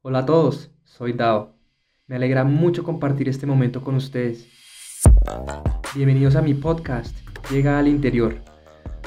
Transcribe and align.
Hola 0.00 0.20
a 0.20 0.26
todos, 0.26 0.70
soy 0.84 1.12
Dao. 1.12 1.56
Me 2.06 2.14
alegra 2.14 2.44
mucho 2.44 2.84
compartir 2.84 3.28
este 3.28 3.46
momento 3.46 3.82
con 3.82 3.96
ustedes. 3.96 4.46
Bienvenidos 5.92 6.36
a 6.36 6.40
mi 6.40 6.54
podcast, 6.54 7.16
Llega 7.50 7.80
al 7.80 7.88
Interior, 7.88 8.36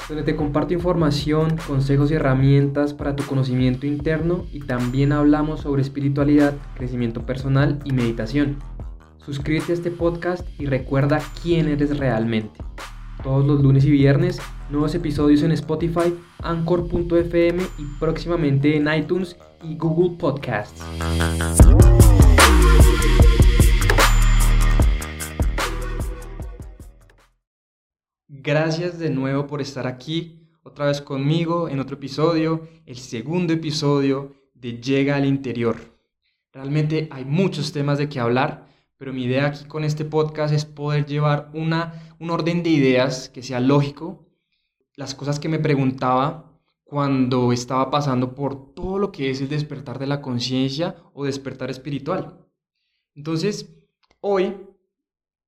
donde 0.06 0.22
te 0.22 0.36
comparto 0.36 0.74
información, 0.74 1.56
consejos 1.66 2.10
y 2.10 2.14
herramientas 2.14 2.92
para 2.92 3.16
tu 3.16 3.24
conocimiento 3.24 3.86
interno 3.86 4.44
y 4.52 4.60
también 4.60 5.12
hablamos 5.12 5.60
sobre 5.60 5.80
espiritualidad, 5.80 6.52
crecimiento 6.76 7.24
personal 7.24 7.78
y 7.86 7.92
meditación. 7.92 8.58
Suscríbete 9.16 9.72
a 9.72 9.76
este 9.76 9.90
podcast 9.90 10.46
y 10.60 10.66
recuerda 10.66 11.22
quién 11.42 11.68
eres 11.68 11.96
realmente. 11.96 12.60
Todos 13.22 13.46
los 13.46 13.62
lunes 13.62 13.84
y 13.84 13.90
viernes, 13.90 14.40
nuevos 14.68 14.94
episodios 14.96 15.42
en 15.42 15.52
Spotify, 15.52 16.12
Anchor.fm 16.42 17.62
y 17.78 17.84
próximamente 18.00 18.76
en 18.76 18.92
iTunes 18.92 19.36
y 19.62 19.76
Google 19.76 20.18
Podcasts. 20.18 20.82
Gracias 28.26 28.98
de 28.98 29.10
nuevo 29.10 29.46
por 29.46 29.60
estar 29.60 29.86
aquí 29.86 30.48
otra 30.64 30.86
vez 30.86 31.00
conmigo 31.00 31.68
en 31.68 31.78
otro 31.78 31.96
episodio, 31.96 32.66
el 32.86 32.96
segundo 32.96 33.52
episodio 33.52 34.34
de 34.54 34.80
Llega 34.80 35.14
al 35.14 35.26
Interior. 35.26 35.76
Realmente 36.52 37.08
hay 37.12 37.24
muchos 37.24 37.72
temas 37.72 37.98
de 37.98 38.08
que 38.08 38.18
hablar, 38.18 38.66
pero 39.02 39.12
mi 39.12 39.24
idea 39.24 39.46
aquí 39.46 39.64
con 39.64 39.82
este 39.82 40.04
podcast 40.04 40.54
es 40.54 40.64
poder 40.64 41.06
llevar 41.06 41.50
una, 41.54 42.14
un 42.20 42.30
orden 42.30 42.62
de 42.62 42.70
ideas 42.70 43.28
que 43.28 43.42
sea 43.42 43.58
lógico, 43.58 44.28
las 44.94 45.16
cosas 45.16 45.40
que 45.40 45.48
me 45.48 45.58
preguntaba 45.58 46.56
cuando 46.84 47.52
estaba 47.52 47.90
pasando 47.90 48.36
por 48.36 48.74
todo 48.74 49.00
lo 49.00 49.10
que 49.10 49.28
es 49.30 49.40
el 49.40 49.48
despertar 49.48 49.98
de 49.98 50.06
la 50.06 50.22
conciencia 50.22 50.94
o 51.14 51.24
despertar 51.24 51.68
espiritual. 51.68 52.46
Entonces, 53.16 53.74
hoy 54.20 54.56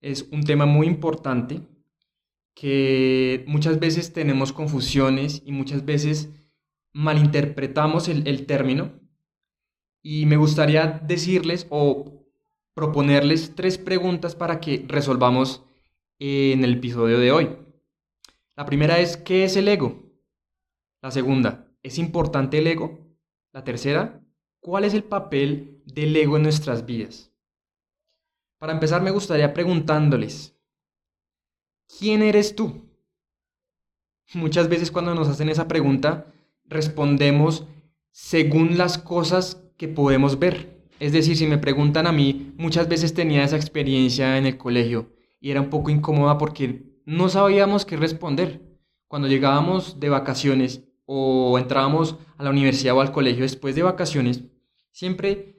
es 0.00 0.26
un 0.32 0.42
tema 0.42 0.66
muy 0.66 0.88
importante 0.88 1.60
que 2.56 3.44
muchas 3.46 3.78
veces 3.78 4.12
tenemos 4.12 4.52
confusiones 4.52 5.44
y 5.46 5.52
muchas 5.52 5.84
veces 5.84 6.28
malinterpretamos 6.92 8.08
el, 8.08 8.26
el 8.26 8.46
término. 8.46 8.98
Y 10.02 10.26
me 10.26 10.38
gustaría 10.38 10.88
decirles 11.06 11.68
o 11.70 12.23
proponerles 12.74 13.54
tres 13.54 13.78
preguntas 13.78 14.34
para 14.34 14.60
que 14.60 14.84
resolvamos 14.88 15.64
en 16.18 16.64
el 16.64 16.74
episodio 16.74 17.18
de 17.18 17.32
hoy. 17.32 17.56
La 18.56 18.66
primera 18.66 18.98
es, 18.98 19.16
¿qué 19.16 19.44
es 19.44 19.56
el 19.56 19.68
ego? 19.68 20.02
La 21.00 21.10
segunda, 21.10 21.68
¿es 21.82 21.98
importante 21.98 22.58
el 22.58 22.66
ego? 22.66 22.98
La 23.52 23.64
tercera, 23.64 24.20
¿cuál 24.60 24.84
es 24.84 24.94
el 24.94 25.04
papel 25.04 25.82
del 25.86 26.14
ego 26.16 26.36
en 26.36 26.42
nuestras 26.44 26.84
vidas? 26.84 27.32
Para 28.58 28.72
empezar, 28.72 29.02
me 29.02 29.10
gustaría 29.10 29.52
preguntándoles, 29.52 30.56
¿quién 31.98 32.22
eres 32.22 32.56
tú? 32.56 32.88
Muchas 34.32 34.68
veces 34.68 34.90
cuando 34.90 35.14
nos 35.14 35.28
hacen 35.28 35.48
esa 35.48 35.68
pregunta, 35.68 36.32
respondemos 36.64 37.66
según 38.10 38.78
las 38.78 38.96
cosas 38.98 39.62
que 39.76 39.86
podemos 39.86 40.38
ver. 40.38 40.73
Es 41.00 41.12
decir, 41.12 41.36
si 41.36 41.46
me 41.46 41.58
preguntan 41.58 42.06
a 42.06 42.12
mí, 42.12 42.54
muchas 42.56 42.88
veces 42.88 43.14
tenía 43.14 43.44
esa 43.44 43.56
experiencia 43.56 44.38
en 44.38 44.46
el 44.46 44.56
colegio 44.56 45.12
y 45.40 45.50
era 45.50 45.60
un 45.60 45.70
poco 45.70 45.90
incómoda 45.90 46.38
porque 46.38 46.84
no 47.04 47.28
sabíamos 47.28 47.84
qué 47.84 47.96
responder. 47.96 48.62
Cuando 49.08 49.28
llegábamos 49.28 50.00
de 50.00 50.08
vacaciones 50.08 50.84
o 51.04 51.58
entrábamos 51.58 52.16
a 52.38 52.44
la 52.44 52.50
universidad 52.50 52.96
o 52.96 53.00
al 53.00 53.12
colegio 53.12 53.42
después 53.42 53.74
de 53.74 53.82
vacaciones, 53.82 54.44
siempre 54.90 55.56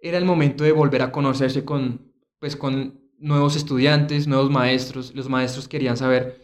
era 0.00 0.18
el 0.18 0.24
momento 0.24 0.64
de 0.64 0.72
volver 0.72 1.02
a 1.02 1.12
conocerse 1.12 1.64
con, 1.64 2.12
pues, 2.38 2.56
con 2.56 3.00
nuevos 3.18 3.56
estudiantes, 3.56 4.26
nuevos 4.26 4.50
maestros. 4.50 5.14
Los 5.14 5.28
maestros 5.28 5.68
querían 5.68 5.96
saber 5.96 6.40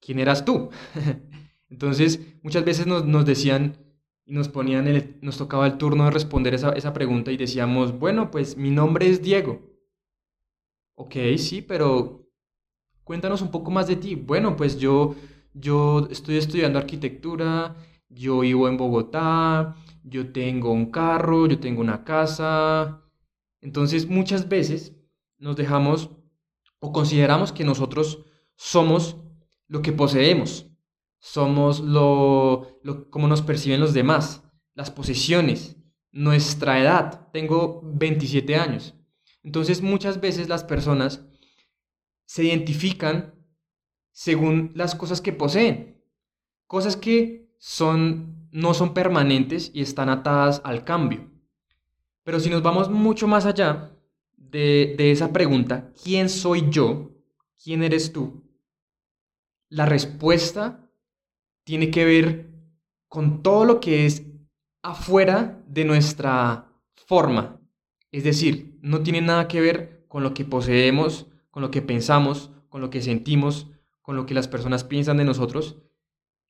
quién 0.00 0.18
eras 0.18 0.44
tú. 0.44 0.70
Entonces, 1.70 2.20
muchas 2.42 2.64
veces 2.64 2.86
nos, 2.86 3.04
nos 3.06 3.24
decían 3.24 3.78
y 4.24 4.32
nos 4.32 4.48
ponían, 4.48 4.86
el, 4.86 5.18
nos 5.22 5.38
tocaba 5.38 5.66
el 5.66 5.78
turno 5.78 6.04
de 6.04 6.10
responder 6.10 6.54
esa, 6.54 6.70
esa 6.72 6.92
pregunta 6.92 7.32
y 7.32 7.36
decíamos, 7.36 7.98
bueno, 7.98 8.30
pues 8.30 8.56
mi 8.56 8.70
nombre 8.70 9.08
es 9.08 9.22
Diego. 9.22 9.60
Ok, 10.94 11.14
sí, 11.38 11.62
pero 11.62 12.28
cuéntanos 13.04 13.42
un 13.42 13.50
poco 13.50 13.70
más 13.70 13.86
de 13.86 13.96
ti. 13.96 14.14
Bueno, 14.14 14.56
pues 14.56 14.78
yo 14.78 15.16
yo 15.52 16.06
estoy 16.10 16.36
estudiando 16.36 16.78
arquitectura, 16.78 17.76
yo 18.08 18.40
vivo 18.40 18.68
en 18.68 18.76
Bogotá, 18.76 19.76
yo 20.04 20.32
tengo 20.32 20.72
un 20.72 20.90
carro, 20.90 21.46
yo 21.46 21.58
tengo 21.58 21.80
una 21.80 22.04
casa. 22.04 23.02
Entonces 23.60 24.08
muchas 24.08 24.48
veces 24.48 24.96
nos 25.38 25.56
dejamos 25.56 26.10
o 26.78 26.92
consideramos 26.92 27.52
que 27.52 27.64
nosotros 27.64 28.24
somos 28.56 29.16
lo 29.68 29.82
que 29.82 29.92
poseemos, 29.92 30.69
somos 31.20 31.80
lo, 31.80 32.80
lo 32.82 33.10
como 33.10 33.28
nos 33.28 33.42
perciben 33.42 33.80
los 33.80 33.92
demás, 33.92 34.42
las 34.74 34.90
posesiones, 34.90 35.76
nuestra 36.10 36.80
edad. 36.80 37.30
Tengo 37.32 37.82
27 37.84 38.56
años. 38.56 38.94
Entonces 39.42 39.82
muchas 39.82 40.20
veces 40.20 40.48
las 40.48 40.64
personas 40.64 41.24
se 42.24 42.44
identifican 42.44 43.34
según 44.12 44.72
las 44.74 44.94
cosas 44.94 45.20
que 45.20 45.32
poseen. 45.32 46.02
Cosas 46.66 46.96
que 46.96 47.54
son, 47.58 48.48
no 48.50 48.74
son 48.74 48.94
permanentes 48.94 49.70
y 49.74 49.82
están 49.82 50.08
atadas 50.08 50.62
al 50.64 50.84
cambio. 50.84 51.30
Pero 52.24 52.40
si 52.40 52.48
nos 52.48 52.62
vamos 52.62 52.90
mucho 52.90 53.28
más 53.28 53.44
allá 53.44 53.96
de, 54.36 54.94
de 54.96 55.10
esa 55.10 55.32
pregunta, 55.32 55.92
¿quién 56.02 56.28
soy 56.28 56.70
yo? 56.70 57.10
¿Quién 57.62 57.82
eres 57.82 58.12
tú? 58.12 58.44
La 59.68 59.86
respuesta 59.86 60.89
tiene 61.70 61.92
que 61.92 62.04
ver 62.04 62.50
con 63.06 63.44
todo 63.44 63.64
lo 63.64 63.78
que 63.78 64.04
es 64.04 64.24
afuera 64.82 65.62
de 65.68 65.84
nuestra 65.84 66.66
forma. 67.06 67.60
Es 68.10 68.24
decir, 68.24 68.76
no 68.82 69.04
tiene 69.04 69.20
nada 69.20 69.46
que 69.46 69.60
ver 69.60 70.04
con 70.08 70.24
lo 70.24 70.34
que 70.34 70.44
poseemos, 70.44 71.28
con 71.52 71.62
lo 71.62 71.70
que 71.70 71.80
pensamos, 71.80 72.50
con 72.70 72.80
lo 72.80 72.90
que 72.90 73.00
sentimos, 73.02 73.68
con 74.02 74.16
lo 74.16 74.26
que 74.26 74.34
las 74.34 74.48
personas 74.48 74.82
piensan 74.82 75.18
de 75.18 75.24
nosotros, 75.24 75.76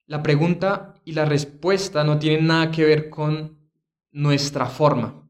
la 0.07 0.23
pregunta 0.23 0.95
y 1.05 1.11
la 1.11 1.25
respuesta 1.25 2.03
no 2.03 2.17
tienen 2.17 2.47
nada 2.47 2.71
que 2.71 2.83
ver 2.83 3.11
con 3.11 3.59
nuestra 4.09 4.65
forma. 4.65 5.29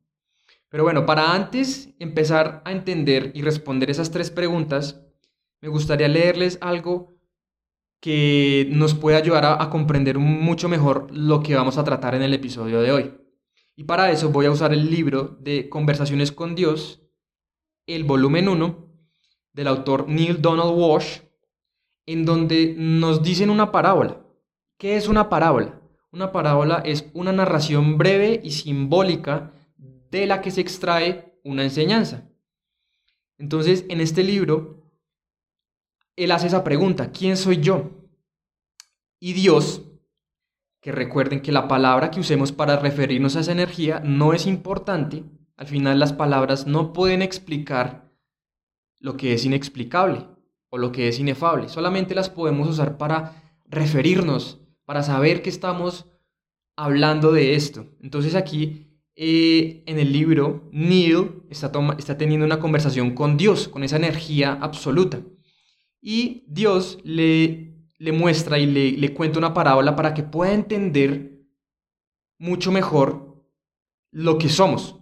Pero 0.69 0.83
bueno, 0.83 1.05
para 1.05 1.33
antes 1.33 1.93
empezar 1.99 2.61
a 2.63 2.71
entender 2.71 3.33
y 3.35 3.41
responder 3.41 3.89
esas 3.89 4.09
tres 4.09 4.31
preguntas, 4.31 5.01
me 5.59 5.67
gustaría 5.67 6.07
leerles 6.07 6.59
algo 6.61 7.10
que 8.01 8.67
nos 8.71 8.95
puede 8.95 9.15
ayudar 9.15 9.45
a, 9.45 9.69
comprender 9.69 10.17
mucho 10.17 10.67
mejor 10.67 11.07
lo 11.11 11.41
que 11.43 11.55
vamos 11.55 11.77
a 11.77 11.83
tratar 11.83 12.15
en 12.15 12.23
el 12.23 12.33
episodio 12.33 12.81
de 12.81 12.91
hoy. 12.91 13.13
Y 13.75 13.83
para 13.83 14.11
eso 14.11 14.31
voy 14.31 14.47
a 14.47 14.51
usar 14.51 14.73
el 14.73 14.89
libro 14.89 15.37
de 15.39 15.69
Conversaciones 15.69 16.31
con 16.31 16.55
Dios, 16.55 17.03
el 17.85 18.03
volumen 18.03 18.49
1, 18.49 18.87
del 19.53 19.67
autor 19.67 20.09
Neil 20.09 20.41
Donald 20.41 20.73
Walsh, 20.75 21.19
en 22.07 22.25
donde 22.25 22.73
nos 22.75 23.21
dicen 23.21 23.51
una 23.51 23.71
parábola. 23.71 24.25
¿Qué 24.77 24.97
es 24.97 25.07
una 25.07 25.29
parábola? 25.29 25.79
Una 26.11 26.31
parábola 26.31 26.81
es 26.83 27.05
una 27.13 27.31
narración 27.31 27.99
breve 27.99 28.41
y 28.43 28.51
simbólica 28.51 29.53
de 29.77 30.25
la 30.25 30.41
que 30.41 30.49
se 30.49 30.61
extrae 30.61 31.39
una 31.43 31.63
enseñanza. 31.63 32.27
Entonces, 33.37 33.85
en 33.89 34.01
este 34.01 34.23
libro, 34.23 34.80
él 36.15 36.31
hace 36.31 36.47
esa 36.47 36.63
pregunta, 36.63 37.11
¿quién 37.11 37.37
soy 37.37 37.57
yo? 37.61 37.91
Y 39.19 39.33
Dios, 39.33 39.83
que 40.81 40.91
recuerden 40.91 41.41
que 41.41 41.51
la 41.51 41.67
palabra 41.67 42.11
que 42.11 42.19
usemos 42.19 42.51
para 42.51 42.77
referirnos 42.77 43.35
a 43.35 43.41
esa 43.41 43.51
energía 43.51 44.01
no 44.03 44.33
es 44.33 44.47
importante, 44.47 45.23
al 45.57 45.67
final 45.67 45.99
las 45.99 46.13
palabras 46.13 46.65
no 46.65 46.91
pueden 46.91 47.21
explicar 47.21 48.11
lo 48.99 49.17
que 49.17 49.33
es 49.33 49.45
inexplicable 49.45 50.25
o 50.69 50.77
lo 50.77 50.91
que 50.91 51.07
es 51.07 51.19
inefable. 51.19 51.69
Solamente 51.69 52.15
las 52.15 52.29
podemos 52.29 52.67
usar 52.67 52.97
para 52.97 53.43
referirnos, 53.65 54.59
para 54.85 55.03
saber 55.03 55.41
que 55.41 55.49
estamos 55.49 56.07
hablando 56.75 57.31
de 57.31 57.55
esto. 57.55 57.85
Entonces 58.01 58.35
aquí 58.35 58.87
eh, 59.15 59.83
en 59.85 59.99
el 59.99 60.11
libro, 60.11 60.67
Neil 60.71 61.43
está, 61.49 61.71
está 61.97 62.17
teniendo 62.17 62.45
una 62.45 62.59
conversación 62.59 63.13
con 63.13 63.37
Dios, 63.37 63.67
con 63.67 63.83
esa 63.83 63.97
energía 63.97 64.57
absoluta. 64.61 65.21
Y 66.01 66.43
Dios 66.47 66.97
le, 67.03 67.75
le 67.97 68.11
muestra 68.11 68.57
y 68.57 68.65
le, 68.65 68.91
le 68.91 69.13
cuenta 69.13 69.39
una 69.39 69.53
parábola 69.53 69.95
para 69.95 70.13
que 70.13 70.23
pueda 70.23 70.53
entender 70.53 71.45
mucho 72.39 72.71
mejor 72.71 73.45
lo 74.11 74.37
que 74.37 74.49
somos. 74.49 74.97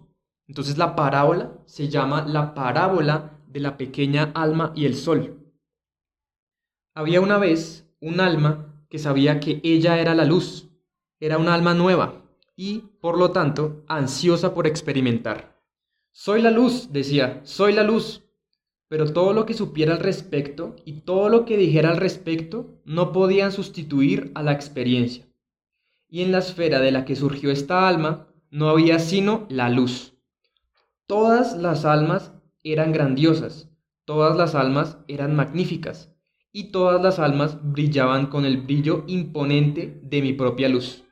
Entonces 0.46 0.76
la 0.76 0.94
parábola 0.94 1.58
se 1.66 1.88
llama 1.88 2.26
la 2.26 2.54
parábola 2.54 3.38
de 3.46 3.60
la 3.60 3.76
pequeña 3.76 4.32
alma 4.34 4.72
y 4.74 4.84
el 4.84 4.94
sol. 4.94 5.52
Había 6.94 7.20
una 7.20 7.38
vez 7.38 7.88
un 8.00 8.20
alma 8.20 8.84
que 8.88 8.98
sabía 8.98 9.40
que 9.40 9.60
ella 9.62 9.98
era 10.00 10.14
la 10.14 10.24
luz, 10.24 10.68
era 11.20 11.38
un 11.38 11.48
alma 11.48 11.72
nueva 11.74 12.24
y, 12.56 12.80
por 13.00 13.16
lo 13.16 13.30
tanto, 13.30 13.84
ansiosa 13.88 14.52
por 14.52 14.66
experimentar. 14.66 15.60
Soy 16.12 16.42
la 16.42 16.50
luz, 16.50 16.92
decía, 16.92 17.40
soy 17.44 17.72
la 17.72 17.84
luz. 17.84 18.24
Pero 18.90 19.12
todo 19.12 19.32
lo 19.32 19.46
que 19.46 19.54
supiera 19.54 19.94
al 19.94 20.00
respecto 20.00 20.74
y 20.84 21.02
todo 21.02 21.28
lo 21.28 21.44
que 21.44 21.56
dijera 21.56 21.90
al 21.90 21.96
respecto 21.96 22.80
no 22.84 23.12
podían 23.12 23.52
sustituir 23.52 24.32
a 24.34 24.42
la 24.42 24.50
experiencia. 24.50 25.28
Y 26.08 26.22
en 26.22 26.32
la 26.32 26.38
esfera 26.38 26.80
de 26.80 26.90
la 26.90 27.04
que 27.04 27.14
surgió 27.14 27.52
esta 27.52 27.86
alma 27.86 28.26
no 28.50 28.68
había 28.68 28.98
sino 28.98 29.46
la 29.48 29.68
luz. 29.68 30.18
Todas 31.06 31.56
las 31.56 31.84
almas 31.84 32.32
eran 32.64 32.90
grandiosas, 32.90 33.70
todas 34.06 34.36
las 34.36 34.56
almas 34.56 34.98
eran 35.06 35.36
magníficas, 35.36 36.12
y 36.50 36.72
todas 36.72 37.00
las 37.00 37.20
almas 37.20 37.58
brillaban 37.62 38.26
con 38.26 38.44
el 38.44 38.56
brillo 38.56 39.04
imponente 39.06 40.00
de 40.02 40.20
mi 40.20 40.32
propia 40.32 40.68
luz. 40.68 41.04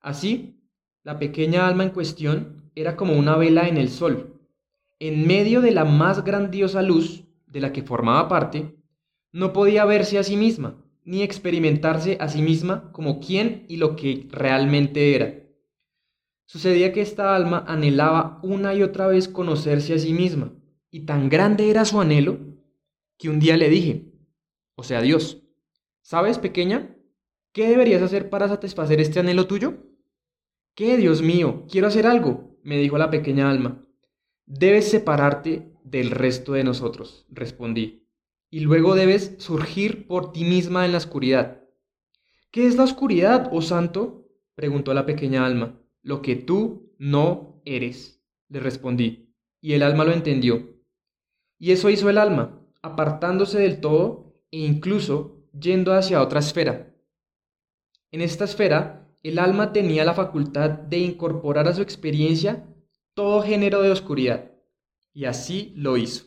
Así, 0.00 0.60
la 1.04 1.20
pequeña 1.20 1.68
alma 1.68 1.84
en 1.84 1.90
cuestión 1.90 2.72
era 2.74 2.96
como 2.96 3.12
una 3.12 3.36
vela 3.36 3.68
en 3.68 3.76
el 3.76 3.88
sol. 3.88 4.29
En 5.00 5.26
medio 5.26 5.62
de 5.62 5.70
la 5.70 5.86
más 5.86 6.24
grandiosa 6.24 6.82
luz 6.82 7.24
de 7.46 7.60
la 7.60 7.72
que 7.72 7.82
formaba 7.82 8.28
parte, 8.28 8.76
no 9.32 9.54
podía 9.54 9.86
verse 9.86 10.18
a 10.18 10.22
sí 10.22 10.36
misma, 10.36 10.84
ni 11.04 11.22
experimentarse 11.22 12.18
a 12.20 12.28
sí 12.28 12.42
misma 12.42 12.92
como 12.92 13.18
quién 13.18 13.64
y 13.66 13.78
lo 13.78 13.96
que 13.96 14.28
realmente 14.30 15.14
era. 15.14 15.40
Sucedía 16.44 16.92
que 16.92 17.00
esta 17.00 17.34
alma 17.34 17.64
anhelaba 17.66 18.40
una 18.42 18.74
y 18.74 18.82
otra 18.82 19.06
vez 19.06 19.26
conocerse 19.26 19.94
a 19.94 19.98
sí 19.98 20.12
misma, 20.12 20.52
y 20.90 21.06
tan 21.06 21.30
grande 21.30 21.70
era 21.70 21.86
su 21.86 21.98
anhelo 21.98 22.38
que 23.16 23.30
un 23.30 23.40
día 23.40 23.56
le 23.56 23.70
dije, 23.70 24.12
o 24.74 24.82
sea, 24.82 25.00
Dios, 25.00 25.42
¿sabes, 26.02 26.38
pequeña? 26.38 26.94
¿Qué 27.52 27.68
deberías 27.68 28.02
hacer 28.02 28.28
para 28.28 28.48
satisfacer 28.48 29.00
este 29.00 29.20
anhelo 29.20 29.46
tuyo? 29.46 29.78
¿Qué, 30.74 30.98
Dios 30.98 31.22
mío? 31.22 31.64
Quiero 31.70 31.86
hacer 31.86 32.06
algo, 32.06 32.58
me 32.62 32.76
dijo 32.76 32.98
la 32.98 33.08
pequeña 33.08 33.50
alma. 33.50 33.86
Debes 34.52 34.90
separarte 34.90 35.70
del 35.84 36.10
resto 36.10 36.54
de 36.54 36.64
nosotros, 36.64 37.24
respondí, 37.30 38.08
y 38.50 38.58
luego 38.58 38.96
debes 38.96 39.36
surgir 39.38 40.08
por 40.08 40.32
ti 40.32 40.42
misma 40.42 40.84
en 40.84 40.90
la 40.90 40.98
oscuridad. 40.98 41.62
¿Qué 42.50 42.66
es 42.66 42.74
la 42.74 42.82
oscuridad, 42.82 43.48
oh 43.52 43.62
santo? 43.62 44.26
preguntó 44.56 44.92
la 44.92 45.06
pequeña 45.06 45.46
alma. 45.46 45.80
Lo 46.02 46.20
que 46.20 46.34
tú 46.34 46.92
no 46.98 47.62
eres, 47.64 48.24
le 48.48 48.58
respondí, 48.58 49.36
y 49.60 49.74
el 49.74 49.84
alma 49.84 50.04
lo 50.04 50.10
entendió. 50.10 50.82
Y 51.56 51.70
eso 51.70 51.88
hizo 51.88 52.10
el 52.10 52.18
alma, 52.18 52.60
apartándose 52.82 53.60
del 53.60 53.80
todo 53.80 54.34
e 54.50 54.58
incluso 54.58 55.46
yendo 55.52 55.94
hacia 55.94 56.20
otra 56.20 56.40
esfera. 56.40 56.92
En 58.10 58.20
esta 58.20 58.46
esfera, 58.46 59.08
el 59.22 59.38
alma 59.38 59.72
tenía 59.72 60.04
la 60.04 60.14
facultad 60.14 60.70
de 60.70 60.98
incorporar 60.98 61.68
a 61.68 61.72
su 61.72 61.82
experiencia 61.82 62.66
todo 63.20 63.42
género 63.42 63.82
de 63.82 63.90
oscuridad, 63.90 64.50
y 65.12 65.26
así 65.26 65.74
lo 65.76 65.98
hizo. 65.98 66.24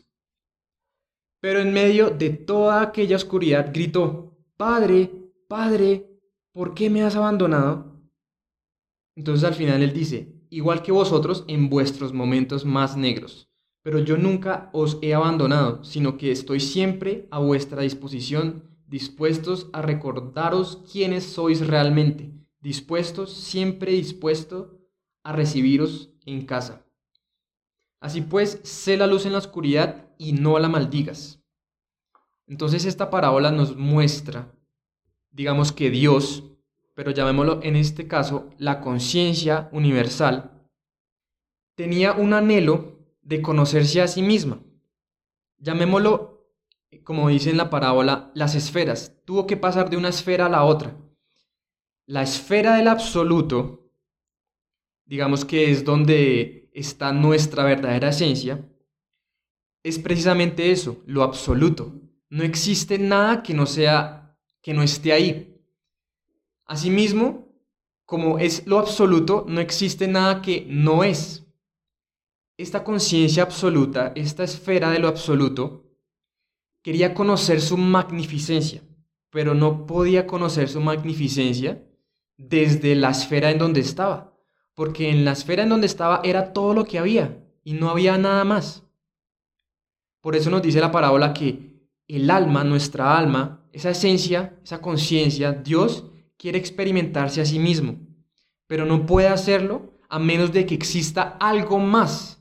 Pero 1.40 1.58
en 1.58 1.72
medio 1.72 2.10
de 2.10 2.30
toda 2.30 2.82
aquella 2.82 3.16
oscuridad 3.16 3.72
gritó, 3.74 4.38
Padre, 4.56 5.10
Padre, 5.48 6.08
¿por 6.52 6.72
qué 6.72 6.90
me 6.90 7.02
has 7.02 7.16
abandonado? 7.16 8.00
Entonces 9.16 9.42
al 9.42 9.54
final 9.54 9.82
él 9.82 9.92
dice, 9.92 10.40
igual 10.50 10.82
que 10.82 10.92
vosotros 10.92 11.44
en 11.48 11.68
vuestros 11.68 12.12
momentos 12.12 12.64
más 12.64 12.96
negros, 12.96 13.50
pero 13.82 13.98
yo 13.98 14.16
nunca 14.16 14.70
os 14.72 14.98
he 15.02 15.14
abandonado, 15.14 15.82
sino 15.82 16.16
que 16.16 16.30
estoy 16.30 16.60
siempre 16.60 17.26
a 17.32 17.40
vuestra 17.40 17.82
disposición, 17.82 18.70
dispuestos 18.86 19.68
a 19.72 19.82
recordaros 19.82 20.84
quiénes 20.92 21.24
sois 21.24 21.66
realmente, 21.66 22.30
dispuestos, 22.60 23.32
siempre 23.34 23.90
dispuesto 23.90 24.78
a 25.24 25.32
recibiros 25.32 26.14
en 26.24 26.46
casa. 26.46 26.83
Así 28.04 28.20
pues, 28.20 28.60
sé 28.64 28.98
la 28.98 29.06
luz 29.06 29.24
en 29.24 29.32
la 29.32 29.38
oscuridad 29.38 30.10
y 30.18 30.34
no 30.34 30.58
la 30.58 30.68
maldigas. 30.68 31.40
Entonces 32.46 32.84
esta 32.84 33.08
parábola 33.08 33.50
nos 33.50 33.78
muestra, 33.78 34.52
digamos 35.30 35.72
que 35.72 35.88
Dios, 35.88 36.44
pero 36.92 37.12
llamémoslo 37.12 37.60
en 37.62 37.76
este 37.76 38.06
caso 38.06 38.50
la 38.58 38.82
conciencia 38.82 39.70
universal, 39.72 40.68
tenía 41.76 42.12
un 42.12 42.34
anhelo 42.34 42.98
de 43.22 43.40
conocerse 43.40 44.02
a 44.02 44.06
sí 44.06 44.20
misma. 44.20 44.60
Llamémoslo, 45.56 46.46
como 47.04 47.30
dice 47.30 47.48
en 47.48 47.56
la 47.56 47.70
parábola, 47.70 48.30
las 48.34 48.54
esferas. 48.54 49.16
Tuvo 49.24 49.46
que 49.46 49.56
pasar 49.56 49.88
de 49.88 49.96
una 49.96 50.10
esfera 50.10 50.44
a 50.44 50.50
la 50.50 50.64
otra. 50.64 50.94
La 52.04 52.20
esfera 52.20 52.76
del 52.76 52.88
absoluto, 52.88 53.90
digamos 55.06 55.46
que 55.46 55.70
es 55.70 55.86
donde 55.86 56.63
está 56.74 57.12
nuestra 57.12 57.64
verdadera 57.64 58.10
esencia, 58.10 58.68
es 59.82 59.98
precisamente 59.98 60.70
eso, 60.70 61.02
lo 61.06 61.22
absoluto. 61.22 61.92
No 62.28 62.42
existe 62.42 62.98
nada 62.98 63.42
que 63.42 63.54
no 63.54 63.64
sea, 63.64 64.36
que 64.60 64.74
no 64.74 64.82
esté 64.82 65.12
ahí. 65.12 65.62
Asimismo, 66.66 67.46
como 68.04 68.38
es 68.38 68.66
lo 68.66 68.78
absoluto, 68.78 69.46
no 69.48 69.60
existe 69.60 70.08
nada 70.08 70.42
que 70.42 70.66
no 70.68 71.04
es. 71.04 71.46
Esta 72.56 72.82
conciencia 72.82 73.42
absoluta, 73.42 74.12
esta 74.16 74.42
esfera 74.42 74.90
de 74.90 74.98
lo 74.98 75.08
absoluto, 75.08 75.84
quería 76.82 77.14
conocer 77.14 77.60
su 77.60 77.76
magnificencia, 77.76 78.82
pero 79.30 79.54
no 79.54 79.86
podía 79.86 80.26
conocer 80.26 80.68
su 80.68 80.80
magnificencia 80.80 81.84
desde 82.36 82.94
la 82.94 83.10
esfera 83.10 83.50
en 83.50 83.58
donde 83.58 83.80
estaba 83.80 84.33
porque 84.74 85.10
en 85.10 85.24
la 85.24 85.32
esfera 85.32 85.62
en 85.62 85.68
donde 85.68 85.86
estaba 85.86 86.20
era 86.24 86.52
todo 86.52 86.74
lo 86.74 86.84
que 86.84 86.98
había 86.98 87.38
y 87.62 87.74
no 87.74 87.90
había 87.90 88.18
nada 88.18 88.44
más. 88.44 88.82
Por 90.20 90.36
eso 90.36 90.50
nos 90.50 90.62
dice 90.62 90.80
la 90.80 90.90
parábola 90.90 91.34
que 91.34 91.74
el 92.08 92.30
alma, 92.30 92.64
nuestra 92.64 93.16
alma, 93.16 93.66
esa 93.72 93.90
esencia, 93.90 94.58
esa 94.62 94.80
conciencia, 94.80 95.52
Dios 95.52 96.04
quiere 96.36 96.58
experimentarse 96.58 97.40
a 97.40 97.46
sí 97.46 97.58
mismo, 97.58 97.96
pero 98.66 98.84
no 98.84 99.06
puede 99.06 99.28
hacerlo 99.28 99.94
a 100.08 100.18
menos 100.18 100.52
de 100.52 100.66
que 100.66 100.74
exista 100.74 101.36
algo 101.40 101.78
más. 101.78 102.40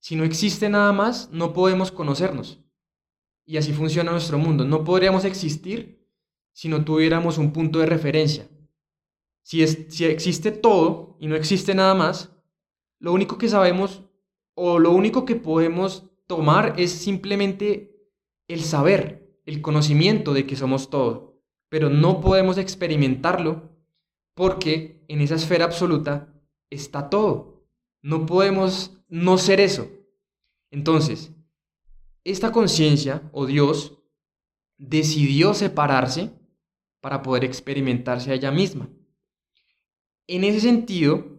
Si 0.00 0.16
no 0.16 0.24
existe 0.24 0.68
nada 0.68 0.92
más, 0.92 1.30
no 1.32 1.52
podemos 1.52 1.90
conocernos. 1.90 2.60
Y 3.46 3.56
así 3.56 3.72
funciona 3.72 4.12
nuestro 4.12 4.38
mundo. 4.38 4.64
No 4.64 4.84
podríamos 4.84 5.24
existir 5.24 6.06
si 6.52 6.68
no 6.68 6.84
tuviéramos 6.84 7.38
un 7.38 7.52
punto 7.52 7.78
de 7.78 7.86
referencia. 7.86 8.48
Si, 9.44 9.62
existe 9.62 10.50
todo 10.52 11.18
y 11.20 11.26
no 11.26 11.36
existe 11.36 11.74
nada 11.74 11.94
más, 11.94 12.32
lo 12.98 13.12
único 13.12 13.36
que 13.36 13.50
sabemos 13.50 14.02
o 14.54 14.78
lo 14.78 14.90
único 14.90 15.26
que 15.26 15.36
podemos 15.36 16.06
tomar 16.26 16.74
es 16.78 16.92
simplemente 16.92 17.94
el 18.48 18.62
saber, 18.62 19.38
el 19.44 19.60
conocimiento 19.60 20.32
de 20.32 20.46
que 20.46 20.56
somos 20.56 20.88
todo, 20.88 21.42
pero 21.68 21.90
no 21.90 22.22
podemos 22.22 22.56
experimentarlo 22.56 23.70
porque 24.34 25.04
en 25.08 25.20
esa 25.20 25.34
esfera 25.34 25.66
absoluta 25.66 26.34
está 26.70 27.10
todo. 27.10 27.68
No 28.02 28.24
podemos 28.24 28.98
no 29.08 29.36
ser 29.36 29.60
eso. 29.60 29.90
Entonces, 30.70 31.34
esta 32.24 32.50
conciencia 32.50 33.28
o 33.32 33.44
Dios 33.44 33.98
decidió 34.78 35.52
separarse 35.52 36.32
para 37.02 37.20
poder 37.20 37.44
experimentarse 37.44 38.30
a 38.30 38.34
ella 38.34 38.50
misma. 38.50 38.88
En 40.26 40.44
ese 40.44 40.60
sentido, 40.60 41.34